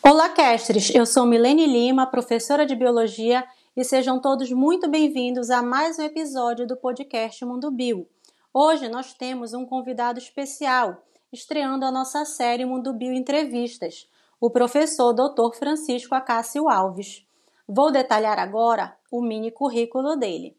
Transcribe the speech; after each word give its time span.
Olá, 0.00 0.28
Castres! 0.28 0.94
Eu 0.94 1.04
sou 1.04 1.26
Milene 1.26 1.66
Lima, 1.66 2.06
professora 2.06 2.64
de 2.64 2.74
Biologia, 2.76 3.44
e 3.76 3.84
sejam 3.84 4.20
todos 4.20 4.50
muito 4.52 4.88
bem-vindos 4.88 5.50
a 5.50 5.60
mais 5.60 5.98
um 5.98 6.02
episódio 6.02 6.66
do 6.66 6.76
podcast 6.76 7.44
Mundo 7.44 7.70
Bio. 7.70 8.08
Hoje 8.54 8.88
nós 8.88 9.12
temos 9.12 9.52
um 9.52 9.66
convidado 9.66 10.18
especial, 10.18 11.02
estreando 11.32 11.84
a 11.84 11.90
nossa 11.90 12.24
série 12.24 12.64
Mundo 12.64 12.92
Bio 12.94 13.12
Entrevistas, 13.12 14.08
o 14.40 14.48
professor 14.48 15.12
Dr. 15.12 15.54
Francisco 15.58 16.14
Acácio 16.14 16.68
Alves. 16.68 17.26
Vou 17.66 17.90
detalhar 17.90 18.38
agora 18.38 18.96
o 19.10 19.20
mini 19.20 19.50
currículo 19.50 20.16
dele. 20.16 20.56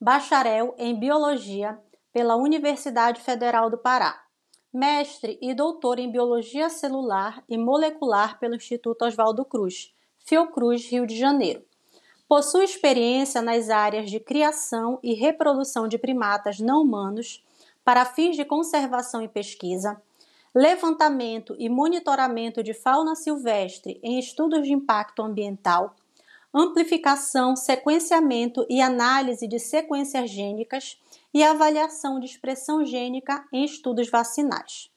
Bacharel 0.00 0.74
em 0.76 0.98
Biologia 0.98 1.78
pela 2.12 2.36
Universidade 2.36 3.20
Federal 3.20 3.70
do 3.70 3.78
Pará 3.78 4.22
mestre 4.72 5.38
e 5.42 5.52
doutor 5.52 5.98
em 5.98 6.10
Biologia 6.10 6.70
Celular 6.70 7.44
e 7.46 7.58
Molecular 7.58 8.38
pelo 8.38 8.54
Instituto 8.54 9.04
Oswaldo 9.04 9.44
Cruz, 9.44 9.92
Fiocruz, 10.18 10.86
Rio 10.86 11.06
de 11.06 11.16
Janeiro. 11.16 11.62
Possui 12.26 12.64
experiência 12.64 13.42
nas 13.42 13.68
áreas 13.68 14.10
de 14.10 14.18
criação 14.18 14.98
e 15.02 15.12
reprodução 15.12 15.86
de 15.86 15.98
primatas 15.98 16.58
não 16.58 16.80
humanos 16.80 17.44
para 17.84 18.06
fins 18.06 18.34
de 18.34 18.44
conservação 18.46 19.20
e 19.22 19.28
pesquisa, 19.28 20.00
levantamento 20.54 21.54
e 21.58 21.68
monitoramento 21.68 22.62
de 22.62 22.72
fauna 22.72 23.14
silvestre 23.14 24.00
em 24.02 24.18
estudos 24.18 24.62
de 24.62 24.72
impacto 24.72 25.22
ambiental, 25.22 25.94
amplificação, 26.54 27.56
sequenciamento 27.56 28.64
e 28.68 28.80
análise 28.80 29.46
de 29.46 29.58
sequências 29.58 30.30
gênicas 30.30 30.98
e 31.32 31.42
avaliação 31.42 32.20
de 32.20 32.26
expressão 32.26 32.84
gênica 32.84 33.44
em 33.52 33.64
estudos 33.64 34.08
vacinais. 34.10 34.90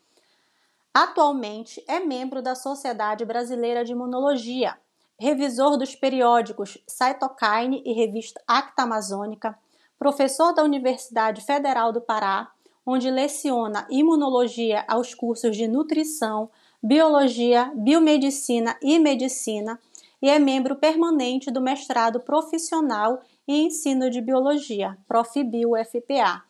Atualmente 0.93 1.83
é 1.87 1.99
membro 1.99 2.41
da 2.41 2.55
Sociedade 2.55 3.25
Brasileira 3.25 3.83
de 3.83 3.91
Imunologia, 3.91 4.77
revisor 5.19 5.77
dos 5.77 5.95
periódicos 5.95 6.77
Cytokine 6.87 7.81
e 7.85 7.93
revista 7.93 8.41
Acta 8.47 8.83
Amazônica, 8.83 9.57
professor 9.97 10.53
da 10.53 10.63
Universidade 10.63 11.41
Federal 11.41 11.91
do 11.91 12.01
Pará, 12.01 12.51
onde 12.85 13.09
leciona 13.09 13.87
imunologia 13.89 14.85
aos 14.87 15.13
cursos 15.13 15.55
de 15.55 15.67
nutrição, 15.67 16.49
biologia, 16.81 17.71
biomedicina 17.75 18.77
e 18.81 18.99
medicina 18.99 19.79
e 20.21 20.29
é 20.29 20.39
membro 20.39 20.75
permanente 20.75 21.51
do 21.51 21.61
mestrado 21.61 22.19
profissional 22.19 23.21
e 23.47 23.61
Ensino 23.63 24.09
de 24.09 24.21
Biologia, 24.21 24.97
Profibio 25.07 25.71
FPA. 25.85 26.43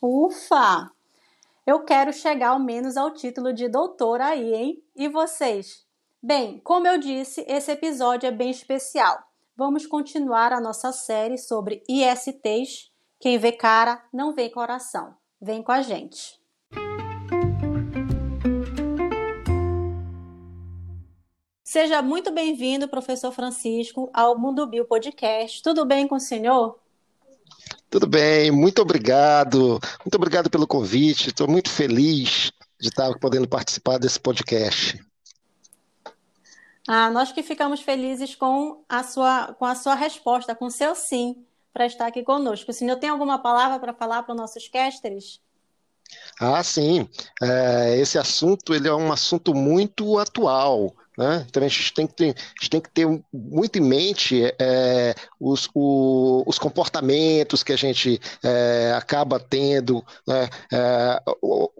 Ufa! 0.00 0.90
Eu 1.66 1.84
quero 1.84 2.12
chegar 2.12 2.50
ao 2.50 2.60
menos 2.60 2.96
ao 2.96 3.12
título 3.12 3.52
de 3.52 3.68
doutor 3.68 4.20
aí, 4.20 4.54
hein? 4.54 4.84
E 4.94 5.08
vocês? 5.08 5.84
Bem, 6.22 6.60
como 6.60 6.86
eu 6.86 6.98
disse, 6.98 7.44
esse 7.48 7.72
episódio 7.72 8.26
é 8.26 8.30
bem 8.30 8.50
especial. 8.50 9.18
Vamos 9.56 9.86
continuar 9.86 10.52
a 10.52 10.60
nossa 10.60 10.92
série 10.92 11.38
sobre 11.38 11.82
ISTs. 11.88 12.90
Quem 13.18 13.38
vê 13.38 13.52
cara 13.52 14.04
não 14.12 14.34
vê 14.34 14.48
coração. 14.50 15.14
Vem 15.40 15.62
com 15.62 15.72
a 15.72 15.82
gente. 15.82 16.40
Seja 21.68 22.00
muito 22.00 22.30
bem-vindo, 22.30 22.86
professor 22.86 23.32
Francisco, 23.32 24.08
ao 24.14 24.38
Mundo 24.38 24.64
Bio 24.68 24.84
Podcast. 24.84 25.60
Tudo 25.60 25.84
bem 25.84 26.06
com 26.06 26.14
o 26.14 26.20
senhor? 26.20 26.78
Tudo 27.90 28.06
bem, 28.06 28.52
muito 28.52 28.80
obrigado. 28.80 29.80
Muito 30.04 30.14
obrigado 30.14 30.48
pelo 30.48 30.64
convite. 30.64 31.30
Estou 31.30 31.48
muito 31.48 31.68
feliz 31.68 32.52
de 32.80 32.88
estar 32.88 33.12
podendo 33.18 33.48
participar 33.48 33.98
desse 33.98 34.20
podcast. 34.20 35.04
Ah, 36.86 37.10
nós 37.10 37.32
que 37.32 37.42
ficamos 37.42 37.80
felizes 37.80 38.36
com 38.36 38.84
a 38.88 39.02
sua, 39.02 39.52
com 39.54 39.64
a 39.64 39.74
sua 39.74 39.96
resposta, 39.96 40.54
com 40.54 40.66
o 40.66 40.70
seu 40.70 40.94
sim, 40.94 41.44
para 41.72 41.84
estar 41.84 42.06
aqui 42.06 42.22
conosco. 42.22 42.70
O 42.70 42.74
senhor 42.74 42.94
tem 42.94 43.10
alguma 43.10 43.40
palavra 43.40 43.80
para 43.80 43.92
falar 43.92 44.22
para 44.22 44.34
os 44.34 44.40
nossos 44.40 44.68
casters? 44.68 45.40
Ah, 46.40 46.62
sim. 46.62 47.08
É, 47.42 47.98
esse 47.98 48.16
assunto 48.20 48.72
ele 48.72 48.86
é 48.86 48.94
um 48.94 49.10
assunto 49.12 49.52
muito 49.52 50.16
atual. 50.16 50.94
Né? 51.16 51.46
Então 51.48 51.62
a 51.62 51.68
gente 51.68 51.94
tem 51.94 52.06
que 52.06 52.14
ter, 52.14 52.36
tem 52.68 52.80
que 52.80 52.90
ter 52.90 53.06
muito 53.32 53.78
em 53.78 53.82
mente 53.82 54.42
é, 54.58 55.14
os, 55.40 55.68
o, 55.74 56.44
os 56.46 56.58
comportamentos 56.58 57.62
que 57.62 57.72
a 57.72 57.76
gente 57.76 58.20
é, 58.44 58.92
acaba 58.96 59.40
tendo, 59.40 60.04
né? 60.26 60.48
é, 60.72 61.22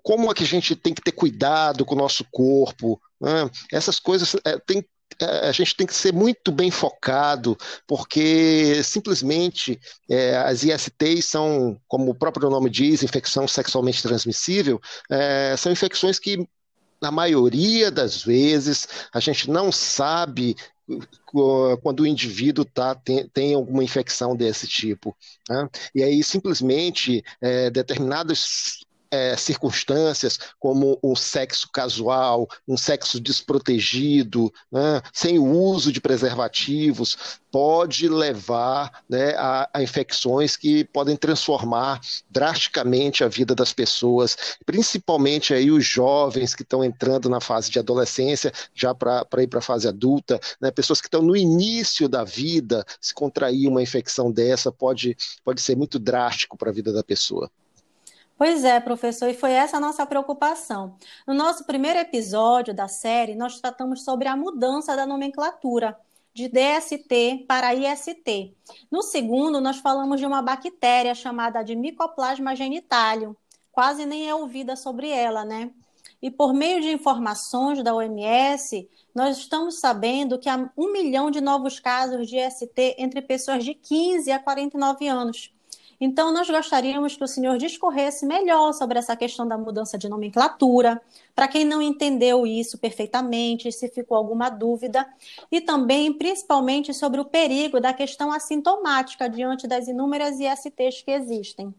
como 0.03 0.31
é 0.31 0.35
que 0.35 0.45
a 0.45 0.47
gente 0.47 0.75
tem 0.75 0.95
que 0.95 1.03
ter 1.03 1.13
cuidado 1.13 1.85
com 1.85 1.95
o 1.95 1.99
nosso 1.99 2.25
corpo. 2.31 3.01
Né? 3.21 3.51
Essas 3.71 4.01
coisas 4.01 4.37
é, 4.45 4.59
tem, 4.59 4.83
é, 5.21 5.49
a 5.49 5.53
gente 5.53 5.77
tem 5.77 5.87
que 5.87 5.95
ser 5.95 6.13
muito 6.13 6.51
bem 6.51 6.71
focado, 6.71 7.57
porque 7.87 8.83
simplesmente 8.83 9.79
é, 10.11 10.37
as 10.37 10.65
ISTs 10.65 11.27
são, 11.27 11.79
como 11.87 12.11
o 12.11 12.15
próprio 12.15 12.49
nome 12.51 12.71
diz, 12.71 13.03
infecção 13.03 13.47
sexualmente 13.47 14.03
transmissível, 14.03 14.81
é, 15.11 15.55
são 15.57 15.71
infecções 15.71 16.19
que 16.19 16.47
na 17.01 17.11
maioria 17.11 17.91
das 17.91 18.23
vezes, 18.23 18.87
a 19.13 19.21
gente 19.21 19.51
não 19.51 19.71
sabe 19.73 20.57
quando 21.83 22.01
o 22.01 22.07
indivíduo 22.07 22.65
tá, 22.65 22.95
tem, 22.95 23.29
tem 23.29 23.55
alguma 23.55 23.83
infecção 23.83 24.37
desse 24.37 24.69
tipo. 24.69 25.17
Né? 25.49 25.69
E 25.95 26.03
aí, 26.03 26.23
simplesmente, 26.23 27.25
é, 27.41 27.71
determinadas 27.71 28.85
é, 29.11 29.37
circunstâncias, 29.37 30.39
como 30.59 30.99
um 31.03 31.15
sexo 31.15 31.69
casual, 31.73 32.49
um 32.67 32.77
sexo 32.77 33.21
desprotegido, 33.21 34.53
né, 34.71 35.03
sem 35.13 35.39
o 35.39 35.45
uso 35.45 35.93
de 35.93 36.01
preservativos, 36.01 37.39
pode 37.51 38.07
levar 38.09 39.03
né, 39.09 39.35
a, 39.37 39.71
a, 39.73 39.83
infecções 39.83 40.57
que 40.57 40.85
podem 40.85 41.17
transformar 41.17 42.01
drasticamente 42.31 43.25
a 43.25 43.29
vida 43.29 43.55
das 43.55 43.73
pessoas, 43.73 44.37
principalmente 44.67 45.55
aí 45.55 45.71
os 45.71 45.85
jovens 45.85 46.55
que 46.55 46.63
estão 46.63 46.85
entrando 46.85 47.31
na 47.31 47.41
fase 47.41 47.71
de 47.71 47.79
adolescência, 47.79 48.53
já 48.75 48.95
para 48.95 49.43
ir 49.43 49.47
para 49.47 49.61
a 49.61 49.63
fase 49.63 49.89
adulta, 49.89 50.39
né, 50.61 50.71
pessoas 50.71 51.01
que 51.01 51.07
estão 51.07 51.23
no 51.23 51.35
início 51.35 52.09
da 52.09 52.25
vida, 52.25 52.85
se 53.01 53.15
contrair 53.15 53.69
uma 53.69 53.83
infecção 53.83 54.31
dessa 54.31 54.71
pode, 54.71 55.17
pode 55.43 55.63
ser 55.63 55.77
muito 55.77 55.99
drástico 55.99 56.59
para 56.59 56.71
a 56.71 56.75
vida 56.75 56.93
da 56.93 57.03
pessoa. 57.03 57.51
Pois 58.39 58.65
é, 58.65 58.79
professor, 58.81 59.31
e 59.31 59.35
foi 59.35 59.53
essa 59.53 59.79
a 59.79 59.81
nossa 59.81 60.05
preocupação. 60.05 60.99
No 61.27 61.33
nosso 61.33 61.65
primeiro 61.65 61.99
episódio 61.99 62.75
da 62.75 62.87
série, 62.87 63.35
nós 63.35 63.59
tratamos 63.61 64.05
sobre 64.05 64.29
a 64.29 64.37
mudança 64.37 64.95
da 64.95 65.07
nomenclatura 65.07 65.99
de 66.35 66.47
DST 66.47 67.47
para 67.49 67.75
IST. 67.75 68.55
No 68.91 69.03
segundo, 69.03 69.59
nós 69.59 69.79
falamos 69.79 70.21
de 70.21 70.27
uma 70.27 70.43
bactéria 70.43 71.15
chamada 71.15 71.63
de 71.63 71.75
Mycoplasma 71.75 72.55
genitalium. 72.55 73.35
Quase 73.73 74.05
nem 74.05 74.29
é 74.29 74.35
ouvida 74.35 74.77
sobre 74.77 75.09
ela, 75.09 75.43
né? 75.43 75.71
E 76.21 76.31
por 76.31 76.53
meio 76.53 76.83
de 76.83 76.91
informações 76.91 77.83
da 77.83 77.95
OMS, 77.95 78.87
nós 79.15 79.39
estamos 79.39 79.81
sabendo 79.81 80.39
que 80.39 80.51
há 80.51 80.71
um 80.77 80.93
milhão 80.93 81.31
de 81.31 81.41
novos 81.41 81.81
casos 81.81 82.29
de 82.29 82.37
IST 82.37 82.97
entre 82.99 83.23
pessoas 83.23 83.65
de 83.65 83.73
15 83.73 84.31
a 84.31 84.39
49 84.39 85.09
anos. 85.09 85.56
Então, 86.01 86.33
nós 86.33 86.49
gostaríamos 86.49 87.17
que 87.17 87.25
o 87.25 87.29
senhor 87.29 87.57
discorresse 87.57 88.27
melhor 88.27 88.73
sobre 88.75 88.99
essa 88.99 89.17
questão 89.17 89.49
da 89.49 89.57
mudança 89.57 89.97
de 89.97 90.09
nomenclatura, 90.09 91.01
para 91.35 91.49
quem 91.49 91.65
não 91.65 91.81
entendeu 91.81 92.47
isso 92.47 92.77
perfeitamente, 92.77 93.73
se 93.73 93.89
ficou 93.89 94.17
alguma 94.17 94.51
dúvida, 94.51 95.07
e 95.51 95.61
também, 95.61 96.13
principalmente, 96.13 96.93
sobre 96.93 97.19
o 97.19 97.25
perigo 97.25 97.81
da 97.81 97.95
questão 97.95 98.31
assintomática 98.31 99.29
diante 99.29 99.67
das 99.67 99.89
inúmeras 99.89 100.39
ISTs 100.39 101.03
que 101.03 101.11
existem. 101.11 101.75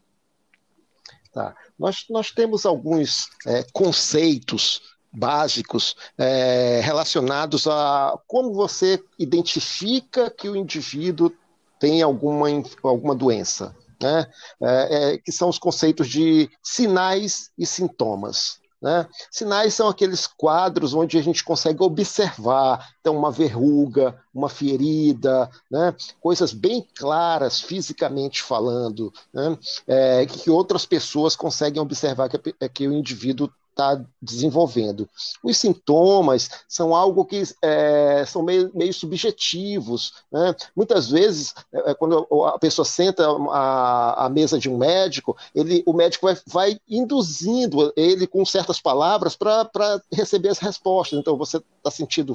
Tá. 1.31 1.55
Nós, 1.77 2.05
nós 2.09 2.31
temos 2.31 2.65
alguns 2.65 3.29
é, 3.45 3.63
conceitos 3.71 4.97
básicos 5.11 5.95
é, 6.17 6.81
relacionados 6.83 7.67
a 7.67 8.19
como 8.27 8.53
você 8.53 9.03
identifica 9.19 10.31
que 10.31 10.49
o 10.49 10.55
indivíduo 10.55 11.31
tem 11.79 12.01
alguma, 12.01 12.47
alguma 12.83 13.13
doença 13.13 13.75
né? 14.01 14.27
É, 14.61 15.13
é, 15.13 15.17
que 15.17 15.31
são 15.31 15.49
os 15.49 15.59
conceitos 15.59 16.07
de 16.07 16.49
sinais 16.63 17.51
e 17.57 17.65
sintomas. 17.65 18.59
Né? 18.81 19.07
Sinais 19.31 19.73
são 19.73 19.87
aqueles 19.87 20.27
quadros 20.27 20.93
onde 20.93 21.17
a 21.17 21.21
gente 21.21 21.43
consegue 21.43 21.81
observar, 21.81 22.93
então, 23.01 23.17
uma 23.17 23.31
verruga, 23.31 24.15
uma 24.33 24.49
ferida, 24.49 25.49
né? 25.69 25.95
coisas 26.21 26.53
bem 26.53 26.87
claras 26.95 27.59
fisicamente 27.59 28.43
falando, 28.43 29.11
né? 29.33 29.57
é, 29.87 30.25
que 30.27 30.51
outras 30.51 30.85
pessoas 30.85 31.35
conseguem 31.35 31.81
observar 31.81 32.29
que, 32.29 32.55
é 32.59 32.69
que 32.69 32.87
o 32.87 32.93
indivíduo 32.93 33.49
está 33.77 34.03
desenvolvendo. 34.21 35.07
Os 35.43 35.57
sintomas 35.57 36.49
são 36.67 36.95
algo 36.95 37.23
que 37.23 37.43
é, 37.61 38.25
são 38.25 38.41
meio, 38.41 38.71
meio 38.73 38.93
subjetivos. 38.93 40.13
Né? 40.31 40.55
Muitas 40.75 41.09
vezes, 41.09 41.53
é, 41.71 41.93
quando 41.93 42.27
a 42.45 42.57
pessoa 42.57 42.85
senta 42.85 43.25
à, 43.51 44.27
mesa 44.29 44.57
de 44.57 44.69
um 44.69 44.77
médico, 44.77 45.37
ele, 45.53 45.83
o 45.85 45.93
médico 45.93 46.25
vai, 46.25 46.37
vai 46.47 46.79
induzindo 46.89 47.93
ele 47.95 48.25
com 48.25 48.43
certas 48.43 48.81
palavras 48.81 49.35
para 49.35 49.69
receber 50.11 50.49
as 50.49 50.59
respostas. 50.59 51.19
Então, 51.19 51.37
você 51.37 51.57
está 51.77 51.91
sentindo 51.91 52.33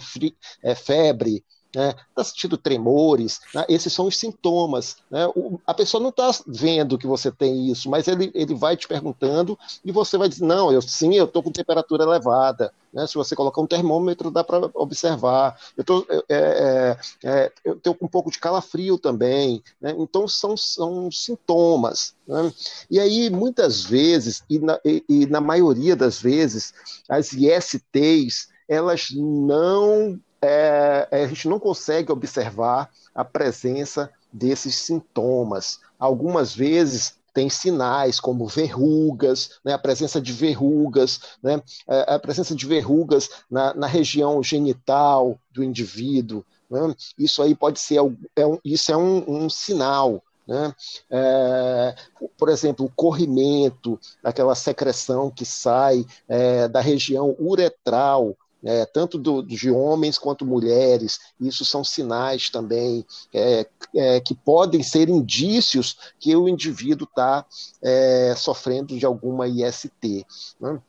é, 0.62 0.74
febre, 0.74 1.44
né? 1.74 1.94
sentindo 2.22 2.56
tremores, 2.56 3.40
né? 3.54 3.64
esses 3.68 3.92
são 3.92 4.06
os 4.06 4.16
sintomas. 4.16 4.96
Né? 5.10 5.26
O, 5.28 5.60
a 5.66 5.74
pessoa 5.74 6.00
não 6.00 6.10
está 6.10 6.30
vendo 6.46 6.98
que 6.98 7.06
você 7.06 7.30
tem 7.30 7.70
isso, 7.70 7.88
mas 7.88 8.08
ele, 8.08 8.30
ele 8.34 8.54
vai 8.54 8.76
te 8.76 8.86
perguntando 8.86 9.58
e 9.84 9.90
você 9.90 10.16
vai 10.18 10.28
dizer, 10.28 10.44
não, 10.44 10.72
eu 10.72 10.82
sim, 10.82 11.14
eu 11.14 11.24
estou 11.24 11.42
com 11.42 11.50
temperatura 11.50 12.04
elevada. 12.04 12.72
Né? 12.92 13.06
Se 13.06 13.14
você 13.14 13.34
colocar 13.34 13.60
um 13.60 13.66
termômetro, 13.66 14.30
dá 14.30 14.44
para 14.44 14.70
observar. 14.74 15.58
Eu 15.76 15.82
tô, 15.82 16.06
é, 16.28 16.96
é, 17.24 17.50
é, 17.64 17.74
tenho 17.82 17.96
um 18.00 18.08
pouco 18.08 18.30
de 18.30 18.38
calafrio 18.38 18.98
também. 18.98 19.62
Né? 19.80 19.94
Então, 19.98 20.28
são, 20.28 20.56
são 20.56 21.10
sintomas. 21.10 22.14
Né? 22.26 22.52
E 22.90 23.00
aí, 23.00 23.30
muitas 23.30 23.82
vezes, 23.82 24.44
e 24.48 24.58
na, 24.58 24.78
e, 24.84 25.02
e 25.08 25.26
na 25.26 25.40
maioria 25.40 25.96
das 25.96 26.20
vezes, 26.20 26.74
as 27.08 27.32
ISTs, 27.32 28.48
elas 28.68 29.08
não 29.12 30.20
é, 30.42 31.08
a 31.10 31.26
gente 31.26 31.48
não 31.48 31.60
consegue 31.60 32.10
observar 32.10 32.90
a 33.14 33.24
presença 33.24 34.10
desses 34.32 34.74
sintomas. 34.76 35.80
Algumas 35.98 36.54
vezes 36.54 37.14
tem 37.32 37.48
sinais 37.48 38.20
como 38.20 38.46
verrugas, 38.46 39.60
né, 39.64 39.72
a 39.72 39.78
presença 39.78 40.20
de 40.20 40.32
verrugas, 40.32 41.20
né, 41.42 41.62
é, 41.88 42.14
a 42.14 42.18
presença 42.18 42.54
de 42.54 42.66
verrugas 42.66 43.30
na, 43.50 43.72
na 43.72 43.86
região 43.86 44.42
genital 44.42 45.38
do 45.50 45.62
indivíduo. 45.62 46.44
Né, 46.68 46.94
isso 47.18 47.42
aí 47.42 47.54
pode 47.54 47.78
ser, 47.80 47.98
é 48.36 48.46
um, 48.46 48.58
isso 48.64 48.92
é 48.92 48.96
um, 48.96 49.44
um 49.44 49.48
sinal. 49.48 50.22
Né? 50.46 50.74
É, 51.08 51.94
por 52.36 52.48
exemplo, 52.48 52.86
o 52.86 52.92
corrimento, 52.94 53.98
aquela 54.24 54.56
secreção 54.56 55.30
que 55.30 55.44
sai 55.44 56.04
é, 56.28 56.66
da 56.66 56.80
região 56.80 57.36
uretral 57.38 58.36
é, 58.64 58.86
tanto 58.86 59.18
do, 59.18 59.42
de 59.42 59.70
homens 59.70 60.18
quanto 60.18 60.46
mulheres. 60.46 61.18
Isso 61.40 61.64
são 61.64 61.82
sinais 61.82 62.50
também 62.50 63.04
é, 63.32 63.66
é, 63.94 64.20
que 64.20 64.34
podem 64.34 64.82
ser 64.82 65.08
indícios 65.08 65.96
que 66.18 66.34
o 66.36 66.48
indivíduo 66.48 67.06
está 67.08 67.44
é, 67.82 68.34
sofrendo 68.36 68.96
de 68.96 69.04
alguma 69.04 69.48
IST. 69.48 70.26
Né? 70.60 70.80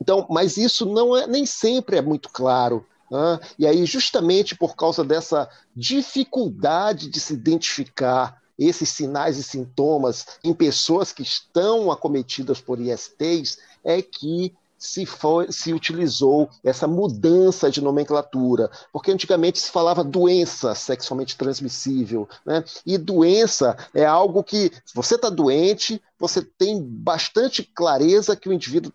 Então, 0.00 0.26
mas 0.30 0.56
isso 0.56 0.86
não 0.86 1.16
é 1.16 1.26
nem 1.26 1.44
sempre 1.44 1.96
é 1.96 2.02
muito 2.02 2.28
claro. 2.28 2.86
Né? 3.10 3.40
E 3.58 3.66
aí, 3.66 3.84
justamente 3.84 4.54
por 4.54 4.76
causa 4.76 5.02
dessa 5.02 5.48
dificuldade 5.74 7.10
de 7.10 7.18
se 7.18 7.34
identificar 7.34 8.40
esses 8.58 8.88
sinais 8.88 9.38
e 9.38 9.42
sintomas 9.42 10.26
em 10.42 10.52
pessoas 10.52 11.12
que 11.12 11.22
estão 11.22 11.92
acometidas 11.92 12.60
por 12.60 12.80
ISTs, 12.80 13.58
é 13.84 14.02
que 14.02 14.52
se, 14.78 15.04
foi, 15.04 15.50
se 15.50 15.72
utilizou 15.72 16.48
essa 16.62 16.86
mudança 16.86 17.70
de 17.70 17.80
nomenclatura, 17.80 18.70
porque 18.92 19.10
antigamente 19.10 19.58
se 19.58 19.70
falava 19.70 20.04
doença 20.04 20.74
sexualmente 20.74 21.36
transmissível, 21.36 22.28
né? 22.46 22.64
e 22.86 22.96
doença 22.96 23.76
é 23.92 24.04
algo 24.04 24.44
que, 24.44 24.70
você 24.94 25.16
está 25.16 25.28
doente, 25.28 26.00
você 26.18 26.42
tem 26.42 26.80
bastante 26.82 27.62
clareza 27.62 28.36
que 28.36 28.48
o 28.48 28.52
indivíduo 28.52 28.92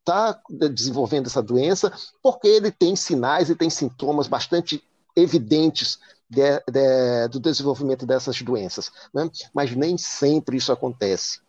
está 0.00 0.40
desenvolvendo 0.70 1.26
essa 1.26 1.42
doença, 1.42 1.92
porque 2.22 2.46
ele 2.46 2.70
tem 2.70 2.94
sinais 2.94 3.50
e 3.50 3.56
tem 3.56 3.68
sintomas 3.68 4.28
bastante 4.28 4.82
evidentes 5.16 5.98
de, 6.28 6.42
de, 6.70 7.28
do 7.28 7.40
desenvolvimento 7.40 8.06
dessas 8.06 8.40
doenças. 8.40 8.90
Né? 9.12 9.28
Mas 9.52 9.74
nem 9.74 9.98
sempre 9.98 10.56
isso 10.56 10.72
acontece. 10.72 11.40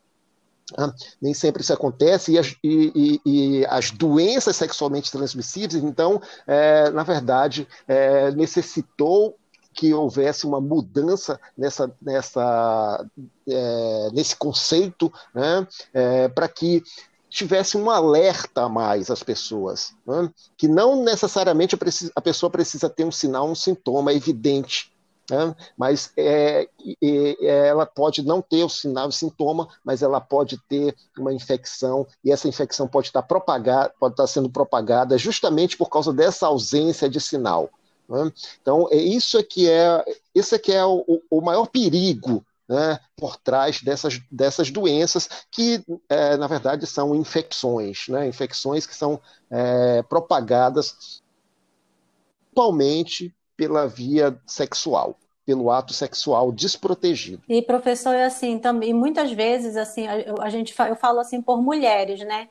Ah, 0.75 0.93
nem 1.21 1.33
sempre 1.33 1.61
isso 1.61 1.71
acontece, 1.71 2.33
e 2.33 2.37
as, 2.37 2.55
e, 2.61 2.91
e, 2.93 3.21
e 3.25 3.65
as 3.67 3.91
doenças 3.91 4.55
sexualmente 4.55 5.11
transmissíveis, 5.11 5.81
então, 5.81 6.21
é, 6.45 6.89
na 6.89 7.03
verdade, 7.03 7.67
é, 7.87 8.31
necessitou 8.31 9.37
que 9.73 9.93
houvesse 9.93 10.45
uma 10.45 10.59
mudança 10.59 11.39
nessa, 11.55 11.95
nessa, 12.01 13.05
é, 13.47 14.09
nesse 14.11 14.35
conceito, 14.35 15.13
né, 15.33 15.65
é, 15.93 16.27
para 16.27 16.49
que 16.49 16.83
tivesse 17.29 17.77
um 17.77 17.89
alerta 17.89 18.63
a 18.63 18.69
mais 18.69 19.11
às 19.11 19.21
pessoas, 19.21 19.93
né, 20.05 20.29
que 20.57 20.67
não 20.67 21.03
necessariamente 21.03 21.75
a, 21.75 21.79
a 22.15 22.21
pessoa 22.21 22.49
precisa 22.49 22.89
ter 22.89 23.05
um 23.05 23.11
sinal, 23.11 23.47
um 23.47 23.55
sintoma 23.55 24.11
evidente, 24.11 24.91
né? 25.29 25.55
mas 25.77 26.11
é, 26.15 26.67
é, 27.01 27.67
ela 27.67 27.85
pode 27.85 28.21
não 28.21 28.41
ter 28.41 28.63
o 28.63 28.69
sinal 28.69 29.09
e 29.09 29.13
sintoma, 29.13 29.67
mas 29.83 30.01
ela 30.01 30.21
pode 30.21 30.57
ter 30.67 30.95
uma 31.17 31.33
infecção, 31.33 32.07
e 32.23 32.31
essa 32.31 32.47
infecção 32.47 32.87
pode 32.87 33.07
estar 33.07 33.23
propagada, 33.23 33.93
pode 33.99 34.13
estar 34.13 34.27
sendo 34.27 34.49
propagada 34.49 35.17
justamente 35.17 35.77
por 35.77 35.89
causa 35.89 36.13
dessa 36.13 36.47
ausência 36.47 37.09
de 37.09 37.19
sinal. 37.19 37.69
Né? 38.07 38.31
Então, 38.61 38.87
é 38.91 38.97
isso 38.97 39.37
é 39.37 39.43
que 39.43 39.69
é, 39.69 40.03
isso 40.33 40.55
é, 40.55 40.59
que 40.59 40.71
é 40.71 40.85
o, 40.85 41.21
o 41.29 41.41
maior 41.41 41.67
perigo 41.67 42.45
né, 42.67 42.99
por 43.15 43.37
trás 43.37 43.81
dessas, 43.81 44.19
dessas 44.29 44.69
doenças, 44.69 45.29
que, 45.49 45.83
é, 46.09 46.35
na 46.35 46.47
verdade, 46.47 46.85
são 46.85 47.15
infecções, 47.15 48.07
né, 48.09 48.27
infecções 48.27 48.85
que 48.85 48.93
são 48.93 49.21
é, 49.49 50.01
propagadas 50.03 51.21
principalmente 52.57 53.33
pela 53.57 53.87
via 53.87 54.39
sexual 54.45 55.17
pelo 55.47 55.71
ato 55.71 55.93
sexual 55.93 56.51
desprotegido. 56.51 57.41
E 57.47 57.61
professor, 57.61 58.13
assim, 58.17 58.59
também 58.59 58.93
muitas 58.93 59.31
vezes 59.31 59.77
assim, 59.77 60.05
a, 60.05 60.43
a 60.43 60.49
gente 60.49 60.75
eu 60.77 60.95
falo 60.97 61.19
assim 61.21 61.41
por 61.41 61.61
mulheres, 61.61 62.19
né, 62.19 62.49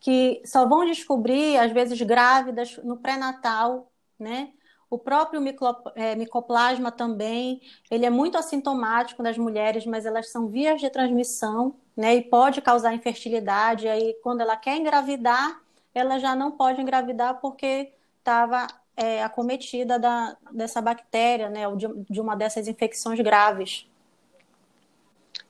que 0.00 0.40
só 0.46 0.66
vão 0.66 0.86
descobrir 0.86 1.58
às 1.58 1.70
vezes 1.72 2.00
grávidas 2.00 2.78
no 2.82 2.96
pré-natal, 2.96 3.90
né? 4.18 4.48
O 4.90 4.96
próprio 4.96 5.42
é, 5.94 6.14
micoplasma 6.14 6.90
também, 6.90 7.60
ele 7.90 8.06
é 8.06 8.10
muito 8.10 8.38
assintomático 8.38 9.22
nas 9.22 9.36
mulheres, 9.36 9.84
mas 9.84 10.06
elas 10.06 10.30
são 10.30 10.48
vias 10.48 10.80
de 10.80 10.88
transmissão, 10.88 11.74
né? 11.94 12.16
E 12.16 12.22
pode 12.22 12.62
causar 12.62 12.94
infertilidade. 12.94 13.86
Aí, 13.86 14.14
quando 14.22 14.40
ela 14.40 14.56
quer 14.56 14.78
engravidar, 14.78 15.60
ela 15.94 16.18
já 16.18 16.34
não 16.34 16.52
pode 16.52 16.80
engravidar 16.80 17.38
porque 17.38 17.92
estava 18.18 18.66
é, 18.98 19.22
acometida 19.22 19.96
da, 19.96 20.36
dessa 20.50 20.82
bactéria, 20.82 21.48
né, 21.48 21.68
ou 21.68 21.76
de, 21.76 21.86
de 22.10 22.20
uma 22.20 22.34
dessas 22.34 22.66
infecções 22.66 23.20
graves. 23.20 23.86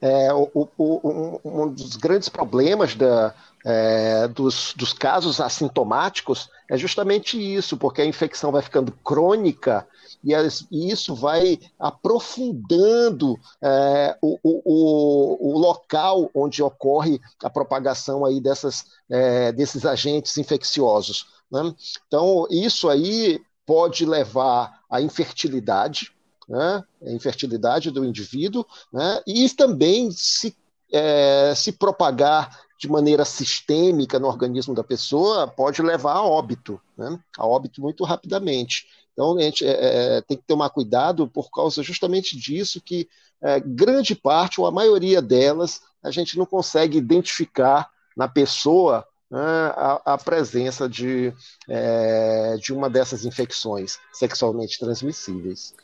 É, 0.00 0.32
o, 0.32 0.68
o, 0.76 1.40
um, 1.44 1.62
um, 1.62 1.68
dos 1.68 1.96
grandes 1.96 2.28
problemas 2.28 2.94
da, 2.94 3.34
é, 3.64 4.28
dos, 4.28 4.72
dos, 4.76 4.92
casos 4.92 5.40
assintomáticos 5.40 6.48
é 6.70 6.76
justamente 6.76 7.36
isso, 7.36 7.76
porque 7.76 8.02
a 8.02 8.06
infecção 8.06 8.52
vai 8.52 8.62
ficando 8.62 8.92
crônica 9.02 9.84
e, 10.22 10.32
e 10.70 10.92
isso 10.92 11.16
vai 11.16 11.58
aprofundando 11.80 13.36
é, 13.60 14.16
o, 14.22 14.38
o, 14.44 15.52
o, 15.54 15.58
local 15.58 16.30
onde 16.32 16.62
ocorre 16.62 17.20
a 17.42 17.50
propagação 17.50 18.24
aí 18.24 18.40
dessas, 18.40 18.84
é, 19.10 19.50
desses 19.50 19.84
agentes 19.84 20.36
infecciosos. 20.38 21.37
Né? 21.50 21.74
Então, 22.06 22.46
isso 22.50 22.88
aí 22.88 23.40
pode 23.66 24.04
levar 24.04 24.80
à 24.90 25.00
infertilidade, 25.00 26.12
né? 26.48 26.82
a 27.02 27.10
infertilidade 27.10 27.90
do 27.90 28.04
indivíduo, 28.04 28.64
né? 28.92 29.22
e 29.26 29.48
também 29.50 30.10
se, 30.10 30.56
é, 30.92 31.52
se 31.54 31.72
propagar 31.72 32.60
de 32.78 32.88
maneira 32.88 33.24
sistêmica 33.24 34.18
no 34.18 34.28
organismo 34.28 34.74
da 34.74 34.84
pessoa, 34.84 35.48
pode 35.48 35.82
levar 35.82 36.14
a 36.14 36.22
óbito, 36.22 36.80
né? 36.96 37.18
a 37.36 37.46
óbito 37.46 37.80
muito 37.80 38.04
rapidamente. 38.04 38.86
Então, 39.12 39.36
a 39.36 39.42
gente 39.42 39.66
é, 39.66 40.18
é, 40.18 40.20
tem 40.20 40.36
que 40.36 40.44
tomar 40.46 40.70
cuidado 40.70 41.26
por 41.26 41.50
causa 41.50 41.82
justamente 41.82 42.36
disso, 42.36 42.80
que 42.80 43.08
é, 43.42 43.58
grande 43.58 44.14
parte, 44.14 44.60
ou 44.60 44.66
a 44.66 44.70
maioria 44.70 45.20
delas, 45.20 45.82
a 46.02 46.10
gente 46.10 46.38
não 46.38 46.46
consegue 46.46 46.96
identificar 46.98 47.90
na 48.16 48.28
pessoa 48.28 49.04
a, 49.30 50.14
a, 50.14 50.18
presença 50.18 50.88
de, 50.88 51.32
é, 51.68 52.56
de 52.56 52.72
uma 52.72 52.88
dessas 52.88 53.24
infecções 53.24 53.98
sexualmente 54.12 54.78
transmissíveis. 54.78 55.74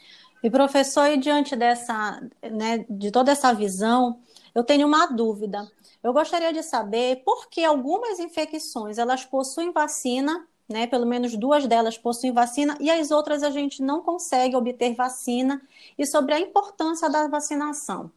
E 0.42 0.50
professor, 0.50 1.06
e 1.06 1.16
diante 1.16 1.56
dessa, 1.56 2.22
né, 2.42 2.84
de 2.88 3.10
toda 3.10 3.32
essa 3.32 3.52
visão, 3.52 4.20
eu 4.54 4.62
tenho 4.62 4.86
uma 4.86 5.06
dúvida. 5.06 5.70
Eu 6.02 6.12
gostaria 6.12 6.52
de 6.52 6.62
saber 6.62 7.22
por 7.24 7.48
que 7.48 7.64
algumas 7.64 8.18
infecções 8.18 8.98
elas 8.98 9.24
possuem 9.24 9.72
vacina, 9.72 10.46
né, 10.68 10.86
pelo 10.86 11.06
menos 11.06 11.36
duas 11.36 11.66
delas 11.66 11.96
possuem 11.96 12.32
vacina, 12.32 12.76
e 12.80 12.90
as 12.90 13.10
outras 13.10 13.42
a 13.42 13.50
gente 13.50 13.82
não 13.82 14.02
consegue 14.02 14.56
obter 14.56 14.94
vacina, 14.94 15.60
e 15.98 16.06
sobre 16.06 16.34
a 16.34 16.40
importância 16.40 17.08
da 17.08 17.26
vacinação. 17.26 18.10